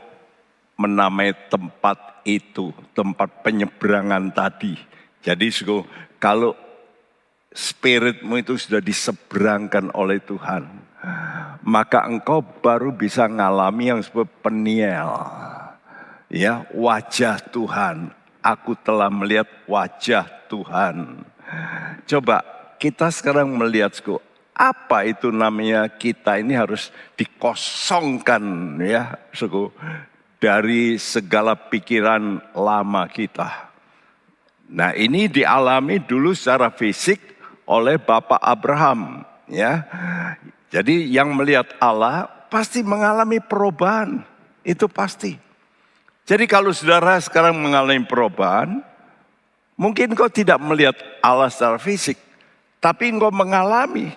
[0.80, 4.80] menamai tempat itu, tempat penyeberangan tadi.
[5.20, 5.52] Jadi,
[6.16, 6.56] kalau
[7.52, 10.64] spiritmu itu sudah diseberangkan oleh Tuhan,
[11.68, 15.12] maka engkau baru bisa ngalami yang disebut Peniel.
[16.32, 21.24] Ya, wajah Tuhan, aku telah melihat wajah Tuhan.
[22.08, 22.44] Coba
[22.80, 23.96] kita sekarang melihat
[24.60, 28.44] apa itu namanya kita ini harus dikosongkan
[28.84, 29.72] ya suku
[30.40, 33.72] dari segala pikiran lama kita.
[34.70, 37.20] Nah ini dialami dulu secara fisik
[37.68, 39.84] oleh Bapak Abraham ya.
[40.70, 44.22] Jadi yang melihat Allah pasti mengalami perubahan
[44.62, 45.49] itu pasti.
[46.30, 48.86] Jadi kalau saudara sekarang mengalami perubahan,
[49.74, 50.94] mungkin kau tidak melihat
[51.26, 52.22] Allah secara fisik,
[52.78, 54.14] tapi engkau mengalami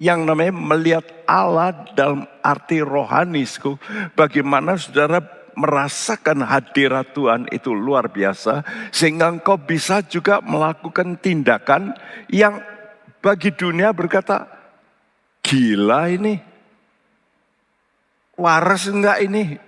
[0.00, 3.76] yang namanya melihat Allah dalam arti rohanisku.
[4.16, 5.20] Bagaimana saudara
[5.52, 11.92] merasakan hadirat Tuhan itu luar biasa, sehingga engkau bisa juga melakukan tindakan
[12.32, 12.56] yang
[13.20, 14.48] bagi dunia berkata,
[15.44, 16.40] gila ini,
[18.32, 19.67] waras enggak ini,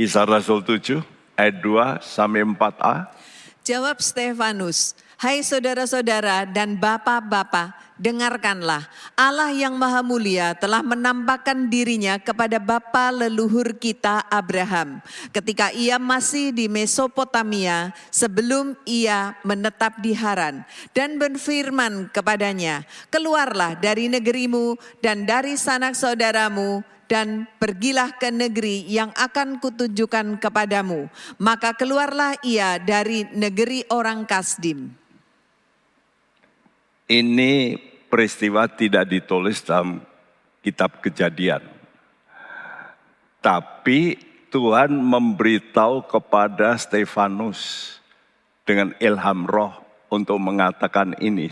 [0.00, 1.04] Kisah Rasul 7
[1.36, 3.12] ayat 2 sampai 4a.
[3.60, 8.88] Jawab Stefanus, Hai saudara-saudara dan bapak-bapak, dengarkanlah.
[9.12, 15.04] Allah yang maha mulia telah menampakkan dirinya kepada bapa leluhur kita Abraham.
[15.36, 20.64] Ketika ia masih di Mesopotamia sebelum ia menetap di Haran.
[20.96, 29.10] Dan berfirman kepadanya, keluarlah dari negerimu dan dari sanak saudaramu dan pergilah ke negeri yang
[29.18, 31.10] akan kutunjukkan kepadamu.
[31.42, 35.00] Maka keluarlah ia dari negeri orang Kasdim.
[37.10, 37.74] ini
[38.06, 39.98] peristiwa tidak ditulis dalam
[40.62, 41.66] kitab kejadian.
[43.42, 44.14] Tapi
[44.54, 47.98] Tuhan memberitahu kepada Stefanus
[48.62, 49.74] dengan ilham roh
[50.06, 51.50] untuk mengatakan ini.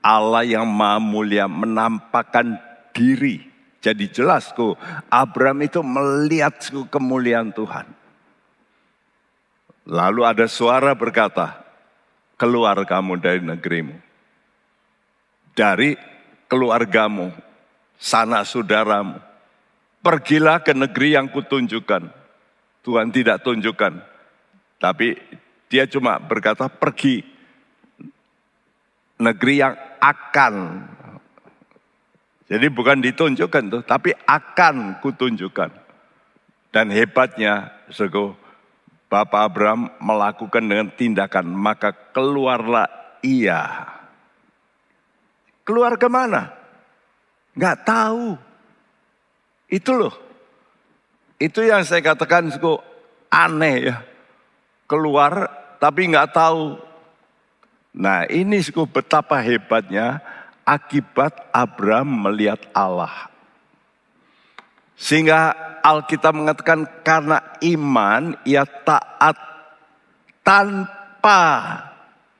[0.00, 2.56] Allah yang maha mulia menampakkan
[2.96, 3.51] diri.
[3.82, 4.78] Jadi jelas kok
[5.10, 6.54] Abraham itu melihat
[6.86, 7.90] kemuliaan Tuhan.
[9.90, 11.58] Lalu ada suara berkata,
[12.38, 13.98] keluar kamu dari negerimu.
[15.58, 15.98] Dari
[16.46, 17.34] keluargamu,
[17.98, 19.18] sana saudaramu.
[20.02, 22.06] Pergilah ke negeri yang kutunjukkan.
[22.82, 23.98] Tuhan tidak tunjukkan.
[24.78, 25.14] Tapi
[25.70, 27.22] dia cuma berkata pergi.
[29.22, 30.54] Negeri yang akan.
[32.52, 35.72] Jadi bukan ditunjukkan tuh, tapi akan kutunjukkan.
[36.68, 38.36] Dan hebatnya, sego,
[39.08, 42.88] Bapak Abraham melakukan dengan tindakan, maka keluarlah
[43.24, 43.88] ia.
[45.64, 46.52] Keluar ke mana?
[47.56, 48.36] Nggak tahu.
[49.72, 50.12] Itu loh.
[51.40, 52.76] Itu yang saya katakan suku
[53.32, 53.96] aneh ya.
[54.84, 55.48] Keluar
[55.80, 56.76] tapi nggak tahu.
[57.96, 60.20] Nah ini suku betapa hebatnya
[60.66, 63.30] akibat Abraham melihat Allah.
[64.94, 69.34] Sehingga Alkitab mengatakan karena iman ia taat
[70.46, 71.42] tanpa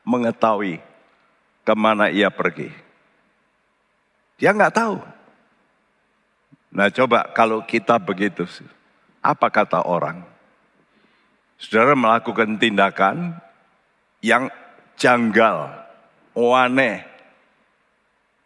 [0.07, 0.79] mengetahui
[1.67, 2.71] ke mana ia pergi.
[4.39, 4.99] Dia nggak tahu.
[6.73, 8.47] Nah coba kalau kita begitu,
[9.23, 10.25] apa kata orang?
[11.63, 13.39] Saudara melakukan tindakan
[14.19, 14.51] yang
[14.99, 15.71] janggal,
[16.35, 17.12] aneh.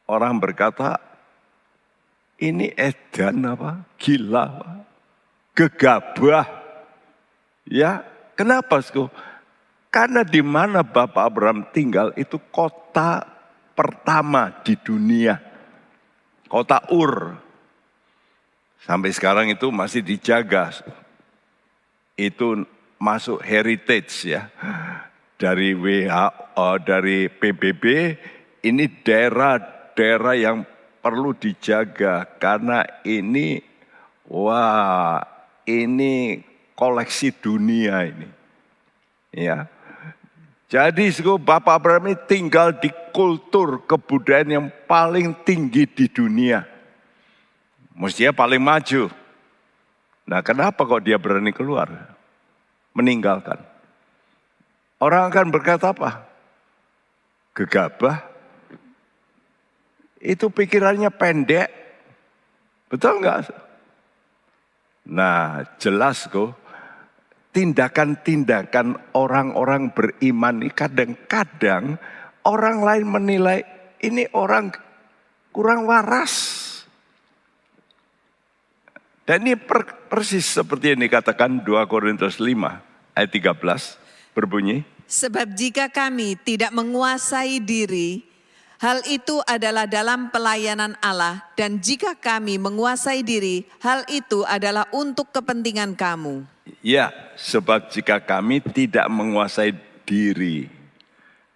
[0.06, 1.02] Orang berkata,
[2.38, 3.82] ini edan apa?
[3.98, 4.86] Gila, apa?
[5.56, 6.46] gegabah.
[7.66, 8.04] Ya,
[8.36, 8.78] kenapa?
[8.84, 9.08] Sku?
[9.88, 13.24] Karena di mana Bapak Abraham tinggal itu kota
[13.72, 15.40] pertama di dunia.
[16.46, 17.40] Kota Ur.
[18.84, 20.70] Sampai sekarang itu masih dijaga.
[22.14, 22.68] Itu
[23.00, 24.52] masuk heritage ya.
[25.40, 27.84] Dari WHO, dari PBB,
[28.62, 28.84] ini
[29.96, 30.58] daerah-daerah yang
[31.00, 33.64] perlu dijaga karena ini
[34.28, 35.24] wah
[35.64, 36.44] ini
[36.76, 38.28] koleksi dunia ini.
[39.32, 39.72] Ya.
[40.66, 46.66] Jadi Bapak Abraham ini tinggal di kultur kebudayaan yang paling tinggi di dunia.
[47.96, 49.08] Mestinya paling maju.
[50.26, 51.88] Nah kenapa kok dia berani keluar?
[52.92, 53.62] Meninggalkan.
[54.98, 56.26] Orang akan berkata apa?
[57.54, 58.35] Gegabah,
[60.20, 61.68] itu pikirannya pendek.
[62.86, 63.50] Betul enggak?
[65.06, 66.54] Nah, jelas kok
[67.56, 71.96] tindakan-tindakan orang-orang beriman ini kadang-kadang
[72.44, 73.64] orang lain menilai
[74.04, 74.74] ini orang
[75.56, 76.62] kurang waras.
[79.26, 79.58] Dan ini
[80.06, 84.86] persis seperti yang dikatakan 2 Korintus 5 ayat 13 berbunyi.
[85.08, 88.22] Sebab jika kami tidak menguasai diri,
[88.76, 95.32] Hal itu adalah dalam pelayanan Allah, dan jika kami menguasai diri, hal itu adalah untuk
[95.32, 96.44] kepentingan kamu.
[96.84, 97.08] Ya,
[97.40, 99.72] sebab jika kami tidak menguasai
[100.04, 100.68] diri,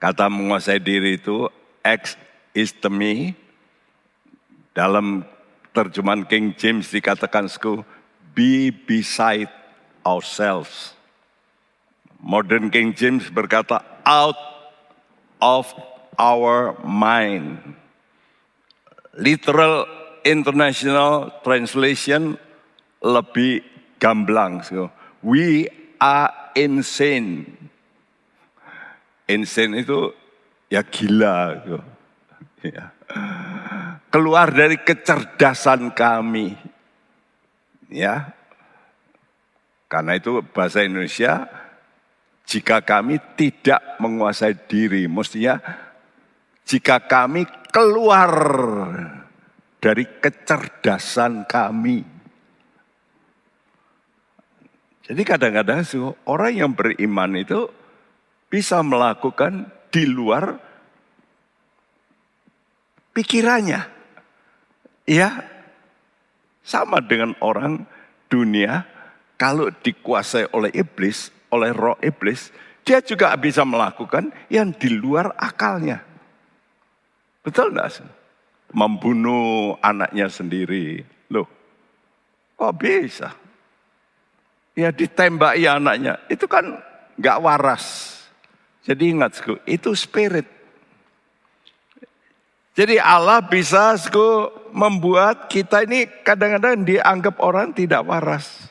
[0.01, 1.53] kata menguasai diri itu
[1.85, 2.17] ex
[2.57, 3.37] is the me,
[4.73, 5.29] dalam
[5.77, 7.53] terjemahan King James dikatakan
[8.33, 9.53] be beside
[10.09, 10.97] ourselves.
[12.17, 14.37] Modern King James berkata out
[15.41, 15.69] of
[16.19, 17.61] our mind.
[19.15, 19.85] Literal
[20.25, 22.39] international translation
[23.05, 23.65] lebih
[24.01, 24.65] gamblang.
[24.65, 24.89] So,
[25.21, 25.69] we
[26.01, 27.57] are insane.
[29.29, 30.11] Insane itu
[30.73, 31.61] ya gila.
[31.65, 31.79] So.
[32.65, 32.93] Ya.
[34.11, 36.55] Keluar dari kecerdasan kami.
[37.91, 38.35] Ya.
[39.91, 41.51] Karena itu bahasa Indonesia
[42.47, 45.63] jika kami tidak menguasai diri, mestinya
[46.71, 48.31] jika kami keluar
[49.83, 52.07] dari kecerdasan kami.
[55.03, 55.83] Jadi kadang-kadang
[56.31, 57.67] orang yang beriman itu
[58.47, 60.55] bisa melakukan di luar
[63.19, 63.99] pikirannya.
[65.11, 65.43] Ya,
[66.63, 67.83] sama dengan orang
[68.31, 68.87] dunia
[69.35, 72.55] kalau dikuasai oleh iblis, oleh roh iblis,
[72.87, 76.10] dia juga bisa melakukan yang di luar akalnya.
[77.51, 78.07] Betul enggak?
[78.71, 81.03] Membunuh anaknya sendiri.
[81.35, 81.51] Loh,
[82.55, 83.35] kok bisa?
[84.79, 86.23] Ya ditembaki anaknya.
[86.31, 86.79] Itu kan
[87.19, 88.15] enggak waras.
[88.87, 90.47] Jadi ingat, itu spirit.
[92.79, 93.99] Jadi Allah bisa
[94.71, 98.71] membuat kita ini kadang-kadang dianggap orang tidak waras.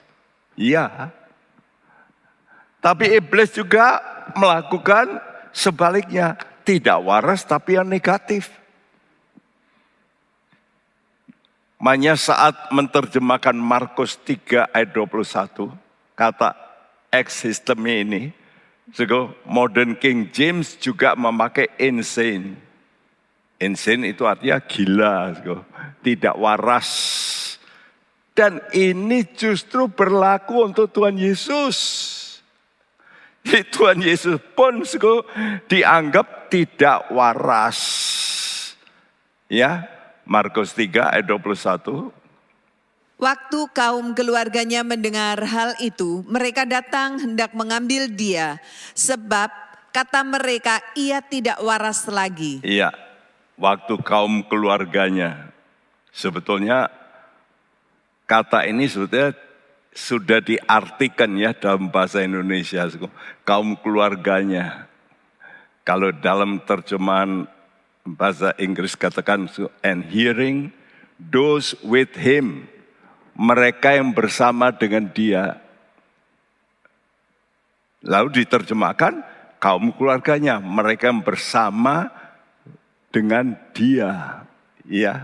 [0.56, 1.12] Iya.
[2.80, 4.00] Tapi iblis juga
[4.40, 5.20] melakukan
[5.52, 6.40] sebaliknya.
[6.64, 8.59] Tidak waras tapi yang negatif.
[11.80, 15.72] Makanya saat menerjemahkan Markus 3 ayat 21.
[16.14, 16.52] Kata
[17.32, 18.24] system ini.
[19.48, 22.70] Modern King James juga memakai insane
[23.60, 25.36] Insane itu artinya gila,
[26.00, 26.90] tidak waras.
[28.32, 31.78] Dan ini justru berlaku untuk Tuhan Yesus.
[33.76, 34.88] Tuhan Yesus pun
[35.68, 37.80] dianggap tidak waras.
[39.52, 39.84] Ya,
[40.30, 42.14] Markus 3 ayat 21.
[43.18, 48.62] Waktu kaum keluarganya mendengar hal itu, mereka datang hendak mengambil dia,
[48.94, 49.50] sebab
[49.90, 52.62] kata mereka ia tidak waras lagi.
[52.62, 52.94] Iya,
[53.58, 55.50] waktu kaum keluarganya.
[56.14, 56.94] Sebetulnya
[58.30, 59.34] kata ini sudah
[59.90, 62.86] sudah diartikan ya dalam bahasa Indonesia
[63.42, 64.86] kaum keluarganya.
[65.82, 67.50] Kalau dalam terjemahan
[68.16, 69.46] bahasa Inggris katakan
[69.86, 70.74] and hearing
[71.20, 72.66] those with him
[73.40, 75.64] mereka yang bersama dengan dia.
[78.04, 79.24] Lalu diterjemahkan
[79.64, 82.12] kaum keluarganya, mereka yang bersama
[83.16, 84.44] dengan dia.
[84.84, 85.24] Ya.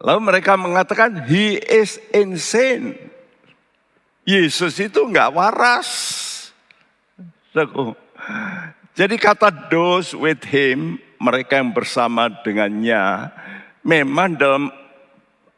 [0.00, 2.96] Lalu mereka mengatakan he is insane.
[4.24, 5.90] Yesus itu nggak waras.
[8.94, 13.26] Jadi kata those with him, mereka yang bersama dengannya,
[13.82, 14.70] memang dalam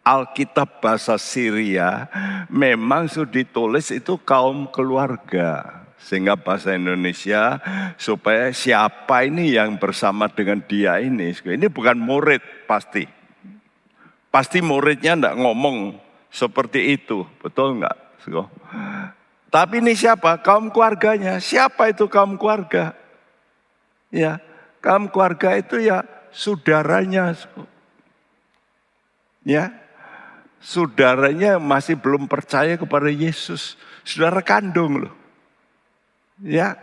[0.01, 2.09] Alkitab bahasa Syria,
[2.49, 5.85] memang sudah ditulis itu kaum keluarga.
[6.01, 7.61] Sehingga bahasa Indonesia
[8.01, 11.37] supaya siapa ini yang bersama dengan dia ini.
[11.37, 13.05] Ini bukan murid pasti.
[14.33, 15.99] Pasti muridnya enggak ngomong
[16.33, 17.29] seperti itu.
[17.43, 18.01] Betul enggak?
[19.53, 20.41] Tapi ini siapa?
[20.41, 21.37] Kaum keluarganya.
[21.37, 22.97] Siapa itu kaum keluarga?
[24.17, 24.41] Ya,
[24.81, 26.01] kaum keluarga itu ya
[26.33, 27.37] saudaranya.
[29.45, 29.77] Ya,
[30.65, 33.77] saudaranya masih belum percaya kepada Yesus.
[34.09, 35.15] Saudara kandung loh.
[36.41, 36.81] Ya.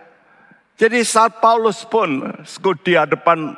[0.77, 2.21] Jadi saat Paulus pun
[2.81, 3.53] di hadapan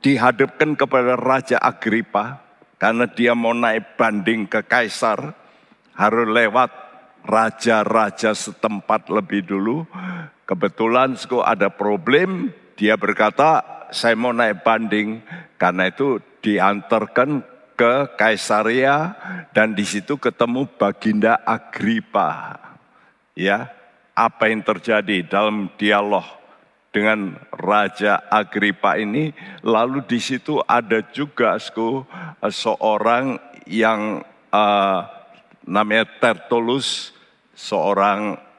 [0.00, 2.40] dihadapkan kepada Raja Agripa
[2.80, 5.36] karena dia mau naik banding ke kaisar
[5.92, 6.72] harus lewat
[7.28, 9.84] raja-raja setempat lebih dulu.
[10.50, 11.14] Kebetulan
[11.46, 13.62] ada problem, dia berkata,
[13.94, 15.22] saya mau naik banding
[15.54, 17.46] karena itu diantarkan
[17.78, 19.14] ke Kaisaria
[19.54, 22.58] dan di situ ketemu Baginda Agripa.
[23.38, 23.70] Ya,
[24.18, 26.26] apa yang terjadi dalam dialog
[26.90, 29.30] dengan Raja Agripa ini.
[29.62, 32.02] Lalu di situ ada juga sku,
[32.42, 33.38] seorang
[33.70, 35.00] yang uh,
[35.62, 37.14] namanya Tertulus,
[37.54, 38.49] seorang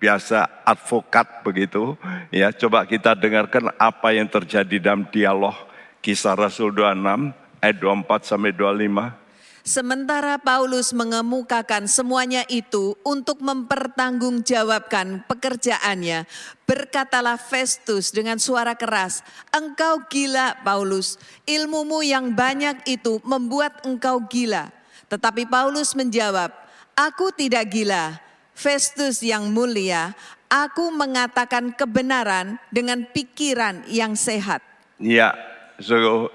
[0.00, 1.94] biasa advokat begitu.
[2.32, 5.54] Ya, coba kita dengarkan apa yang terjadi dalam dialog
[6.00, 9.20] Kisah Rasul 26 ayat 24 sampai 25.
[9.60, 16.24] Sementara Paulus mengemukakan semuanya itu untuk mempertanggungjawabkan pekerjaannya,
[16.64, 19.20] berkatalah Festus dengan suara keras,
[19.52, 21.20] "Engkau gila, Paulus.
[21.44, 24.72] Ilmumu yang banyak itu membuat engkau gila."
[25.12, 26.56] Tetapi Paulus menjawab,
[26.96, 28.29] "Aku tidak gila.
[28.60, 30.12] Festus yang mulia,
[30.52, 34.60] aku mengatakan kebenaran dengan pikiran yang sehat."
[35.00, 35.32] Ya,
[35.80, 36.28] so,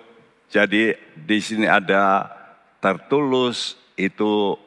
[0.49, 2.33] jadi di sini ada
[2.81, 4.57] Tertulus itu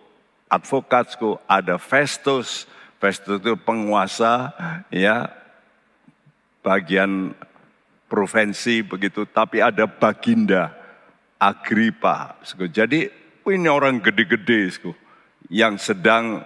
[0.47, 2.67] advokatku, ada Festus,
[2.99, 4.51] Festus itu penguasa
[4.91, 5.31] ya
[6.67, 7.31] bagian
[8.11, 10.75] provinsi begitu, tapi ada Baginda
[11.39, 12.35] Agripa.
[12.75, 13.07] Jadi
[13.47, 14.75] ini orang gede-gede
[15.47, 16.43] yang sedang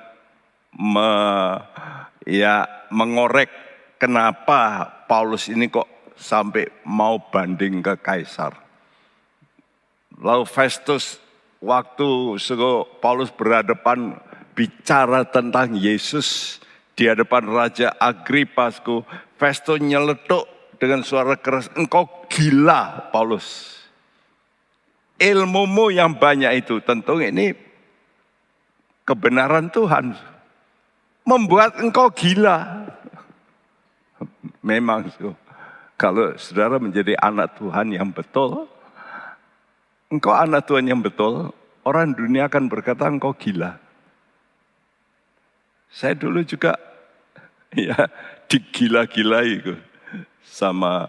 [0.78, 1.12] me,
[2.24, 3.48] ya mengorek
[4.00, 8.54] kenapa Paulus ini kok sampai mau banding ke kaisar.
[10.22, 11.18] Lalu Festus
[11.58, 12.38] waktu
[13.02, 14.16] Paulus berhadapan
[14.54, 16.60] bicara tentang Yesus
[16.94, 19.02] di hadapan Raja Agripasku,
[19.40, 20.46] Festo nyeletuk
[20.78, 23.78] dengan suara keras, engkau gila Paulus.
[25.22, 27.54] Ilmumu yang banyak itu tentu ini
[29.06, 30.31] kebenaran Tuhan.
[31.22, 32.86] Membuat engkau gila.
[34.62, 35.06] Memang
[35.94, 38.66] kalau saudara menjadi anak Tuhan yang betul,
[40.10, 41.54] engkau anak Tuhan yang betul,
[41.86, 43.78] orang dunia akan berkata engkau gila.
[45.92, 46.74] Saya dulu juga
[47.76, 48.10] ya
[48.50, 49.78] digila-gilai
[50.42, 51.06] sama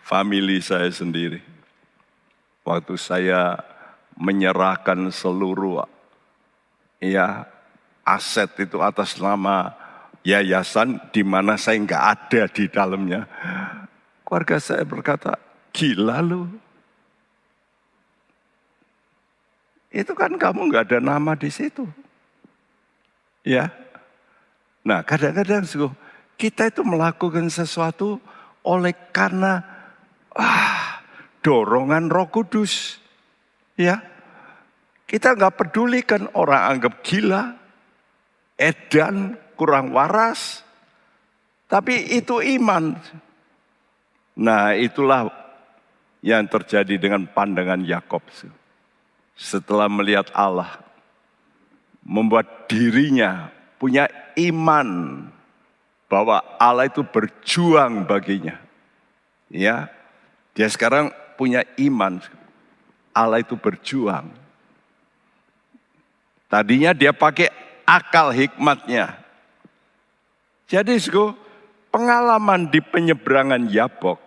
[0.00, 1.42] family saya sendiri.
[2.64, 3.60] Waktu saya
[4.16, 5.84] menyerahkan seluruh
[6.98, 7.44] ya
[8.06, 9.74] aset itu atas nama
[10.22, 13.26] yayasan di mana saya nggak ada di dalamnya.
[14.22, 15.34] Keluarga saya berkata,
[15.74, 16.46] gila lu.
[19.90, 21.86] Itu kan kamu nggak ada nama di situ.
[23.42, 23.74] Ya.
[24.86, 25.66] Nah kadang-kadang
[26.38, 28.22] kita itu melakukan sesuatu
[28.66, 29.62] oleh karena
[30.34, 31.02] ah,
[31.42, 32.98] dorongan roh kudus.
[33.76, 34.00] Ya,
[35.06, 37.54] kita nggak pedulikan orang anggap gila,
[38.56, 40.64] edan, kurang waras.
[41.66, 42.96] Tapi itu iman.
[44.36, 45.32] Nah itulah
[46.20, 48.22] yang terjadi dengan pandangan Yakob.
[49.36, 50.80] Setelah melihat Allah,
[52.04, 55.20] membuat dirinya punya iman
[56.06, 58.56] bahwa Allah itu berjuang baginya.
[59.50, 59.90] Ya,
[60.54, 62.18] dia sekarang punya iman
[63.16, 64.28] Allah itu berjuang.
[66.52, 67.48] Tadinya dia pakai
[67.86, 69.16] akal hikmatnya.
[70.66, 70.98] Jadi
[71.94, 74.18] pengalaman di penyeberangan Yabok.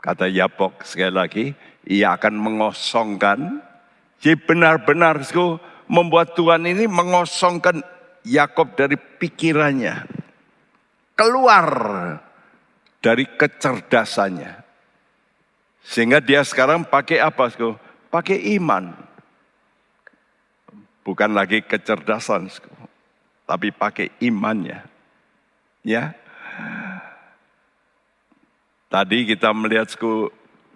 [0.00, 1.44] Kata Yabok sekali lagi,
[1.84, 3.60] ia akan mengosongkan.
[4.18, 5.20] Jadi benar-benar
[5.84, 7.84] membuat Tuhan ini mengosongkan
[8.24, 10.08] Yakob dari pikirannya.
[11.14, 11.68] Keluar
[13.04, 14.64] dari kecerdasannya.
[15.84, 17.52] Sehingga dia sekarang pakai apa?
[18.08, 19.03] pakai iman.
[21.04, 22.48] Bukan lagi kecerdasan,
[23.44, 24.80] tapi pakai imannya.
[25.84, 26.16] Ya.
[28.88, 29.92] Tadi kita melihat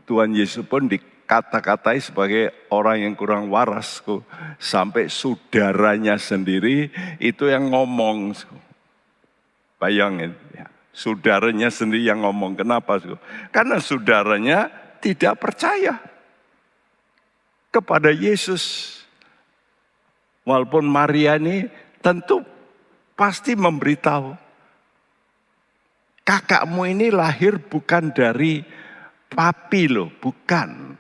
[0.05, 4.05] Tuhan Yesus pun dikata-katai sebagai orang yang kurang waras.
[4.61, 8.37] Sampai saudaranya sendiri itu yang ngomong.
[9.79, 10.67] Bayangin, ya.
[10.91, 12.59] saudaranya sendiri yang ngomong.
[12.59, 12.99] Kenapa?
[13.55, 14.69] Karena saudaranya
[14.99, 16.03] tidak percaya
[17.71, 18.98] kepada Yesus.
[20.49, 21.69] Walaupun Maria ini
[22.01, 22.41] tentu
[23.13, 24.33] pasti memberitahu.
[26.25, 28.65] Kakakmu ini lahir bukan dari
[29.29, 30.97] papi loh, bukan.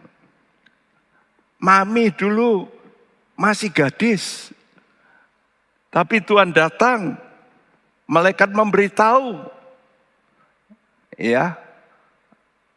[1.65, 2.69] Mami dulu
[3.41, 4.53] masih gadis.
[5.89, 7.17] Tapi Tuhan datang,
[8.05, 9.49] malaikat memberitahu.
[11.17, 11.57] Ya,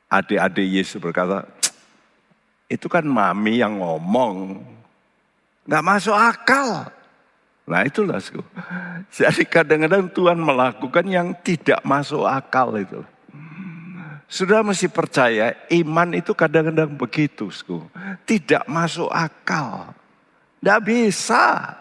[0.07, 1.43] adik-adik Yesus berkata,
[2.71, 4.63] itu kan mami yang ngomong.
[5.65, 6.89] Nggak masuk akal.
[7.69, 8.17] Nah itulah.
[9.15, 13.01] Jadi kadang-kadang Tuhan melakukan yang tidak masuk akal itu.
[14.31, 17.51] Sudah mesti percaya iman itu kadang-kadang begitu.
[18.23, 19.91] Tidak masuk akal.
[20.63, 21.75] Tidak bisa.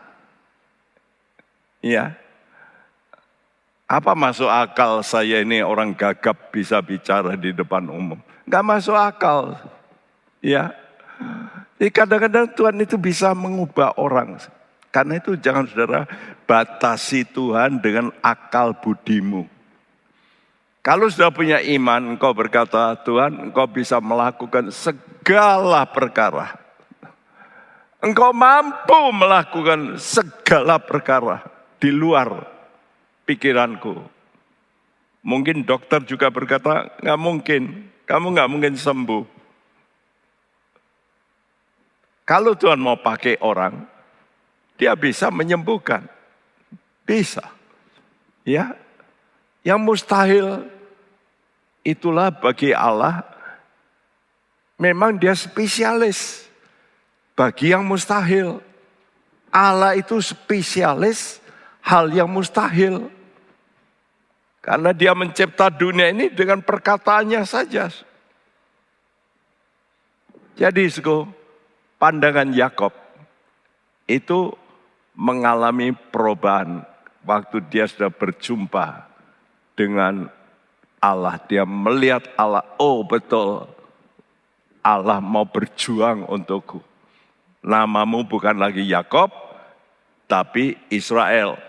[1.79, 2.19] Ya.
[3.87, 8.19] Apa masuk akal saya ini orang gagap bisa bicara di depan umum?
[8.47, 9.55] Enggak masuk akal.
[10.43, 10.75] Ya.
[11.81, 14.37] Jadi kadang-kadang Tuhan itu bisa mengubah orang.
[14.93, 16.05] Karena itu jangan saudara
[16.45, 19.49] batasi Tuhan dengan akal budimu.
[20.85, 26.53] Kalau sudah punya iman, engkau berkata, Tuhan, engkau bisa melakukan segala perkara.
[28.05, 31.45] Engkau mampu melakukan segala perkara
[31.81, 32.45] di luar
[33.25, 34.05] pikiranku.
[35.25, 39.40] Mungkin dokter juga berkata, nggak mungkin, kamu nggak mungkin sembuh.
[42.31, 43.91] Kalau Tuhan mau pakai orang,
[44.79, 46.07] dia bisa menyembuhkan.
[47.03, 47.43] Bisa.
[48.47, 48.79] Ya.
[49.67, 50.47] Yang mustahil
[51.83, 53.27] itulah bagi Allah
[54.79, 56.47] memang dia spesialis
[57.35, 58.63] bagi yang mustahil.
[59.51, 61.43] Allah itu spesialis
[61.83, 63.11] hal yang mustahil.
[64.63, 67.91] Karena dia mencipta dunia ini dengan perkataannya saja.
[70.55, 70.85] Jadi,
[72.01, 72.97] pandangan Yakob
[74.09, 74.57] itu
[75.13, 76.83] mengalami perubahan
[77.29, 79.05] waktu dia sudah berjumpa
[79.77, 80.33] dengan
[80.99, 81.37] Allah.
[81.45, 83.69] Dia melihat Allah, oh betul,
[84.81, 86.81] Allah mau berjuang untukku.
[87.61, 89.29] Namamu bukan lagi Yakob,
[90.25, 91.61] tapi Israel.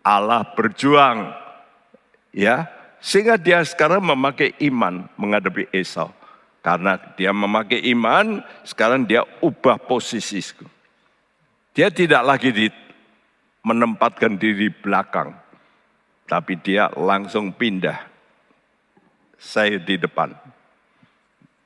[0.00, 1.28] Allah berjuang,
[2.32, 2.70] ya,
[3.02, 6.08] sehingga dia sekarang memakai iman menghadapi Esau.
[6.60, 10.44] Karena dia memakai iman, sekarang dia ubah posisi.
[11.72, 12.68] Dia tidak lagi di,
[13.64, 15.32] menempatkan diri belakang.
[16.28, 17.96] Tapi dia langsung pindah.
[19.40, 20.36] Saya di depan.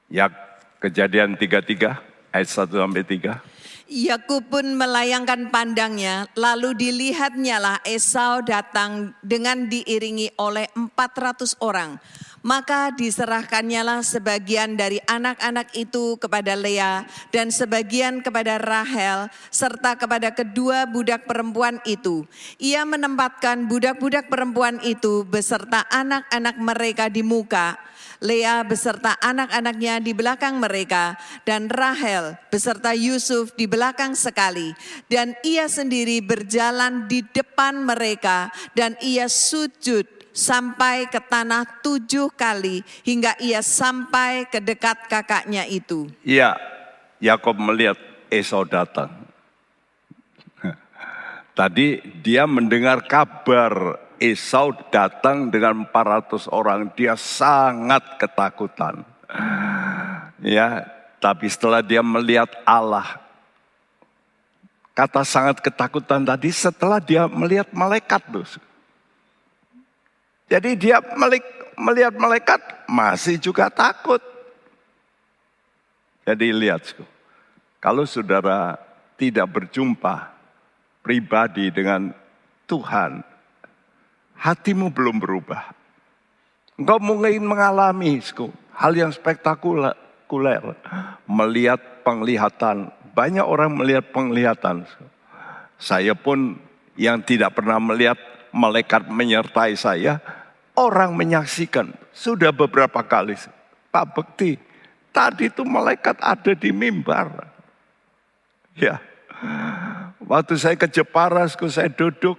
[0.07, 0.31] Ya
[0.79, 1.99] kejadian 33
[2.31, 3.91] ayat 1 sampai 3.
[3.91, 12.01] Yakub pun melayangkan pandangnya, lalu dilihatnya lah Esau datang dengan diiringi oleh 400 orang
[12.45, 20.85] Maka diserahkannyalah sebagian dari anak-anak itu kepada Lea dan sebagian kepada Rahel serta kepada kedua
[20.85, 22.29] budak perempuan itu.
[22.61, 27.81] Ia menempatkan budak-budak perempuan itu beserta anak-anak mereka di muka.
[28.21, 34.73] Lea beserta anak-anaknya di belakang mereka dan Rahel beserta Yusuf di belakang sekali
[35.13, 42.83] dan ia sendiri berjalan di depan mereka dan ia sujud sampai ke tanah tujuh kali
[43.07, 46.11] hingga ia sampai ke dekat kakaknya itu.
[46.27, 46.59] Iya,
[47.23, 49.15] Yakob melihat Esau datang.
[51.59, 59.07] Tadi dia mendengar kabar Esau datang dengan 400 orang, dia sangat ketakutan.
[60.45, 60.85] Ya,
[61.25, 63.17] tapi setelah dia melihat Allah,
[64.93, 68.45] kata sangat ketakutan tadi setelah dia melihat malaikat loh.
[70.45, 71.01] Jadi dia
[71.77, 74.21] melihat malaikat masih juga takut.
[76.25, 76.85] Jadi lihat,
[77.81, 78.81] kalau saudara
[79.21, 80.33] tidak berjumpa
[81.05, 82.17] pribadi dengan
[82.65, 83.21] Tuhan,
[84.41, 85.77] hatimu belum berubah.
[86.81, 88.19] Engkau mungkin mengalami
[88.75, 89.95] hal yang spektakuler,
[91.29, 92.91] melihat penglihatan.
[93.15, 94.83] Banyak orang melihat penglihatan.
[95.79, 96.59] Saya pun
[96.99, 98.19] yang tidak pernah melihat
[98.55, 100.23] malaikat menyertai saya,
[100.79, 101.91] orang menyaksikan.
[102.15, 103.35] Sudah beberapa kali,
[103.91, 104.55] Pak Bekti,
[105.11, 107.51] tadi itu malaikat ada di mimbar.
[108.79, 109.03] Ya,
[110.23, 112.39] waktu saya ke Jepara, saya duduk,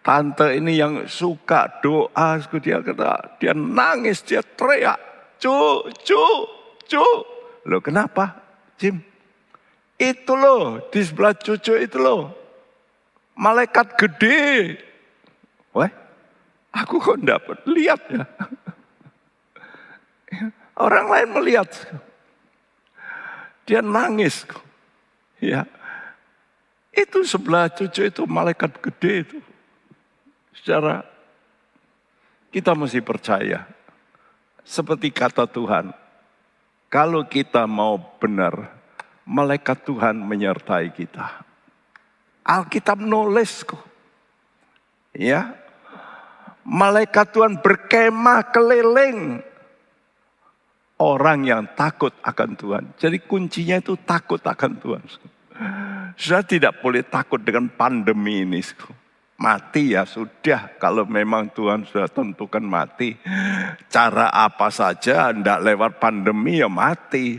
[0.00, 4.96] tante ini yang suka doa, dia kata, dia nangis, dia teriak,
[5.36, 6.24] cu, cu,
[6.88, 7.04] cu.
[7.68, 8.40] Loh kenapa,
[8.80, 9.04] Jim?
[10.00, 12.30] Itu loh, di sebelah cucu itu loh.
[13.34, 14.78] Malaikat gede,
[15.76, 15.92] Wah,
[16.72, 18.24] aku kok dapat lihat ya.
[20.78, 21.68] Orang lain melihat.
[23.66, 24.46] Dia nangis.
[25.42, 25.66] Ya.
[26.94, 29.38] Itu sebelah cucu itu malaikat gede itu.
[30.54, 31.02] Secara
[32.54, 33.66] kita mesti percaya.
[34.62, 35.90] Seperti kata Tuhan.
[36.88, 38.72] Kalau kita mau benar,
[39.28, 41.44] malaikat Tuhan menyertai kita.
[42.44, 43.87] Alkitab nulis kok.
[45.18, 45.50] Ya,
[46.62, 49.42] malaikat Tuhan berkemah keliling
[51.02, 52.84] orang yang takut akan Tuhan.
[52.94, 55.02] Jadi kuncinya itu takut akan Tuhan.
[56.14, 58.62] Sudah tidak boleh takut dengan pandemi ini.
[59.38, 63.14] Mati ya sudah, kalau memang Tuhan sudah tentukan mati.
[63.90, 67.38] Cara apa saja, tidak lewat pandemi ya mati.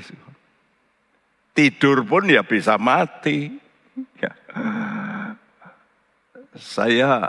[1.56, 3.52] Tidur pun ya bisa mati.
[4.20, 4.32] Ya.
[6.56, 7.28] Saya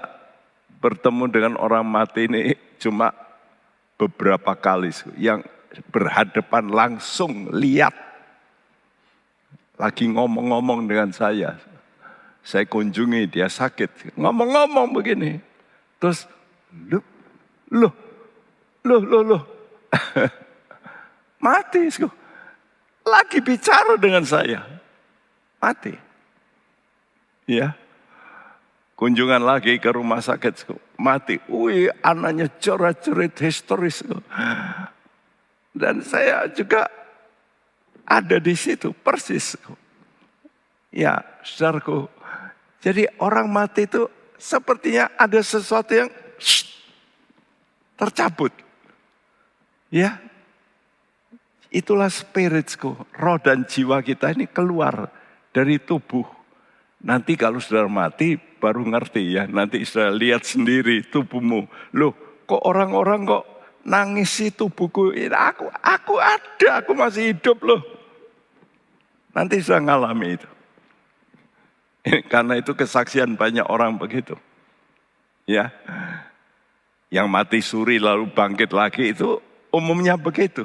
[0.81, 3.13] bertemu dengan orang mati ini cuma
[4.01, 5.45] beberapa kali yang
[5.93, 7.93] berhadapan langsung lihat
[9.81, 11.57] lagi ngomong-ngomong dengan saya.
[12.41, 15.41] Saya kunjungi dia sakit, ngomong-ngomong begini.
[16.01, 16.25] Terus,
[16.89, 17.05] loh,
[17.69, 17.93] loh,
[18.85, 19.43] loh, loh, loh.
[21.45, 21.89] Mati,
[23.05, 24.65] lagi bicara dengan saya.
[25.61, 25.93] Mati.
[27.45, 27.77] Ya,
[29.01, 30.69] kunjungan lagi ke rumah sakit
[31.01, 31.41] mati.
[31.49, 34.05] Wih, anaknya coret-coret historis.
[35.73, 36.85] Dan saya juga
[38.05, 39.57] ada di situ persis.
[40.93, 42.13] Ya, saudaraku.
[42.85, 44.05] Jadi orang mati itu
[44.37, 46.13] sepertinya ada sesuatu yang
[47.97, 48.53] tercabut.
[49.89, 50.21] Ya,
[51.73, 55.09] itulah spiritku, roh dan jiwa kita ini keluar
[55.57, 56.29] dari tubuh.
[57.01, 59.49] Nanti kalau saudara mati, baru ngerti ya.
[59.49, 61.65] Nanti Israel lihat sendiri tubuhmu.
[61.97, 62.13] Loh,
[62.45, 63.45] kok orang-orang kok
[63.89, 65.33] nangis itu buku ini.
[65.33, 67.81] Aku, aku ada, aku masih hidup loh.
[69.33, 70.49] Nanti saya ngalami itu.
[72.33, 74.37] Karena itu kesaksian banyak orang begitu.
[75.49, 75.73] Ya.
[77.11, 79.43] Yang mati suri lalu bangkit lagi itu
[79.75, 80.63] umumnya begitu.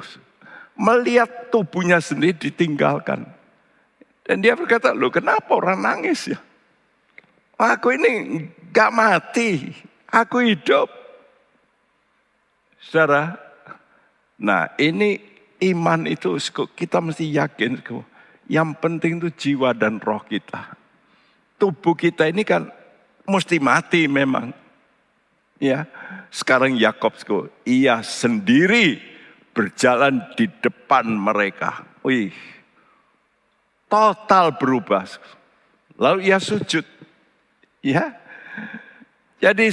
[0.76, 3.26] Melihat tubuhnya sendiri ditinggalkan.
[4.26, 6.38] Dan dia berkata, loh kenapa orang nangis ya?
[7.56, 9.72] Aku ini gak mati,
[10.12, 10.92] aku hidup.
[12.76, 13.40] Saudara,
[14.36, 15.16] nah ini
[15.64, 16.36] iman itu
[16.76, 17.80] kita mesti yakin.
[18.46, 20.76] Yang penting itu jiwa dan roh kita.
[21.56, 22.68] Tubuh kita ini kan
[23.24, 24.52] mesti mati memang.
[25.56, 25.88] Ya,
[26.28, 27.16] sekarang Yakob
[27.64, 29.00] ia sendiri
[29.56, 31.88] berjalan di depan mereka.
[32.04, 32.36] Wih,
[33.88, 35.08] total berubah.
[35.96, 36.84] Lalu ia sujud.
[37.86, 38.18] Ya.
[39.38, 39.70] Jadi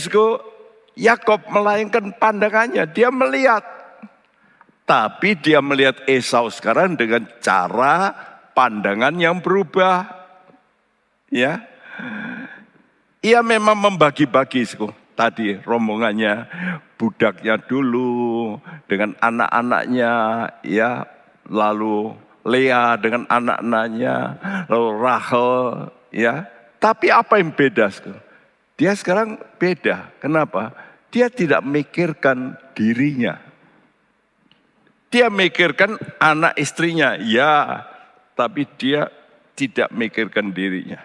[0.94, 3.66] Yakob melainkan pandangannya, dia melihat
[4.84, 8.12] Tapi dia melihat Esau sekarang dengan cara
[8.52, 10.06] pandangan yang berubah.
[11.32, 11.64] Ya.
[13.24, 14.68] Ia memang membagi-bagi
[15.16, 16.52] tadi rombongannya
[17.00, 18.60] budaknya dulu
[18.92, 20.14] dengan anak-anaknya
[20.68, 21.08] ya
[21.48, 22.12] lalu
[22.44, 24.16] Lea dengan anak-anaknya
[24.68, 25.56] lalu Rahel
[26.12, 26.44] ya
[26.84, 28.20] tapi apa yang beda sekarang?
[28.76, 30.12] Dia sekarang beda.
[30.20, 30.76] Kenapa?
[31.16, 33.40] Dia tidak mikirkan dirinya.
[35.08, 37.88] Dia mikirkan anak istrinya ya.
[38.36, 39.08] Tapi dia
[39.56, 41.00] tidak mikirkan dirinya.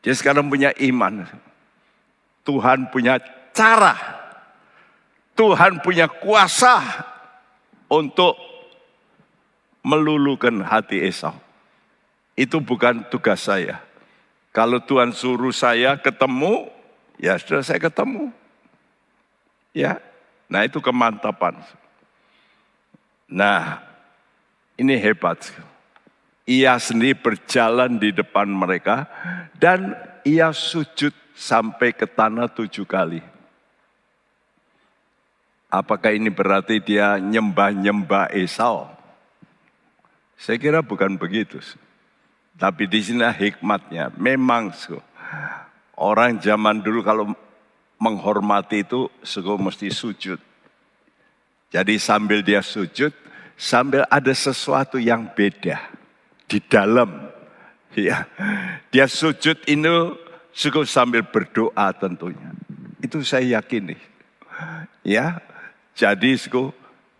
[0.00, 1.28] Dia sekarang punya iman.
[2.48, 3.20] Tuhan punya
[3.52, 3.92] cara.
[5.36, 6.80] Tuhan punya kuasa
[7.92, 8.40] untuk
[9.84, 11.36] melulukan hati Esau.
[12.32, 13.84] Itu bukan tugas saya.
[14.54, 16.70] Kalau Tuhan suruh saya ketemu,
[17.18, 18.30] ya sudah saya ketemu.
[19.74, 19.98] Ya,
[20.46, 21.58] nah itu kemantapan.
[23.26, 23.82] Nah,
[24.78, 25.42] ini hebat.
[26.46, 29.10] Ia sendiri berjalan di depan mereka
[29.58, 33.18] dan ia sujud sampai ke tanah tujuh kali.
[35.66, 38.86] Apakah ini berarti dia nyembah-nyembah Esau?
[40.38, 41.58] Saya kira bukan begitu.
[42.54, 44.14] Tapi di sini hikmatnya.
[44.14, 44.70] Memang
[45.98, 47.34] orang zaman dulu kalau
[47.98, 50.38] menghormati itu suku mesti sujud.
[51.74, 53.10] Jadi sambil dia sujud,
[53.58, 55.82] sambil ada sesuatu yang beda
[56.46, 57.34] di dalam.
[57.94, 58.26] Ya,
[58.90, 59.86] dia sujud ini
[60.54, 62.54] Suku sambil berdoa tentunya.
[63.02, 64.00] Itu saya yakin nih.
[65.02, 65.42] Ya,
[65.98, 66.70] jadi suku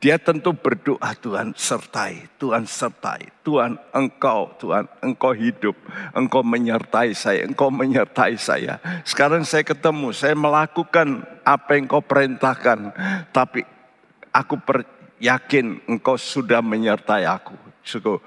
[0.04, 5.72] dia tentu berdoa Tuhan sertai, Tuhan sertai, Tuhan engkau, Tuhan engkau hidup,
[6.12, 8.84] engkau menyertai saya, engkau menyertai saya.
[9.08, 12.92] Sekarang saya ketemu, saya melakukan apa yang engkau perintahkan,
[13.32, 13.64] tapi
[14.28, 14.60] aku
[15.24, 17.56] yakin engkau sudah menyertai aku.
[17.80, 18.20] Suku,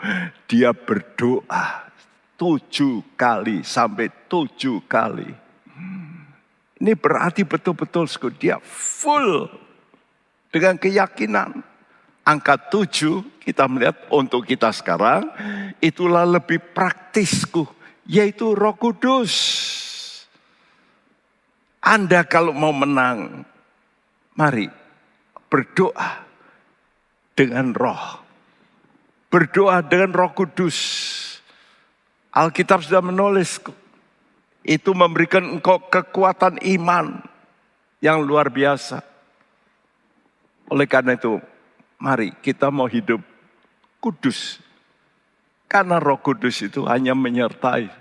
[0.50, 1.94] dia berdoa,
[2.42, 5.30] tujuh kali sampai tujuh kali.
[6.82, 8.10] Ini berarti betul-betul
[8.42, 9.67] dia full
[10.58, 11.62] dengan keyakinan.
[12.28, 15.32] Angka tujuh kita melihat untuk kita sekarang
[15.80, 17.64] itulah lebih praktisku
[18.04, 19.32] yaitu roh kudus.
[21.80, 23.48] Anda kalau mau menang,
[24.36, 24.68] mari
[25.48, 26.28] berdoa
[27.32, 28.28] dengan roh.
[29.32, 31.08] Berdoa dengan roh kudus
[32.38, 33.58] Alkitab sudah menulis
[34.62, 37.18] itu memberikan engkau kekuatan iman
[37.98, 39.02] yang luar biasa.
[40.68, 41.40] Oleh karena itu,
[42.00, 43.24] mari kita mau hidup
[44.04, 44.60] kudus.
[45.68, 47.92] Karena roh kudus itu hanya menyertai,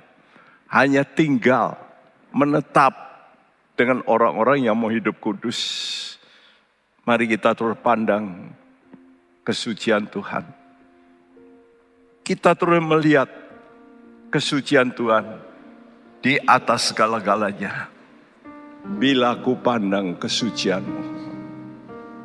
[0.71, 1.75] hanya tinggal,
[2.31, 2.95] menetap
[3.75, 5.59] dengan orang-orang yang mau hidup kudus.
[7.07, 8.51] Mari kita terus pandang
[9.47, 10.43] kesucian Tuhan.
[12.27, 13.31] Kita terus melihat
[14.31, 15.39] kesucian Tuhan
[16.19, 17.87] di atas segala-galanya.
[18.87, 21.26] Bila ku pandang kesucianmu,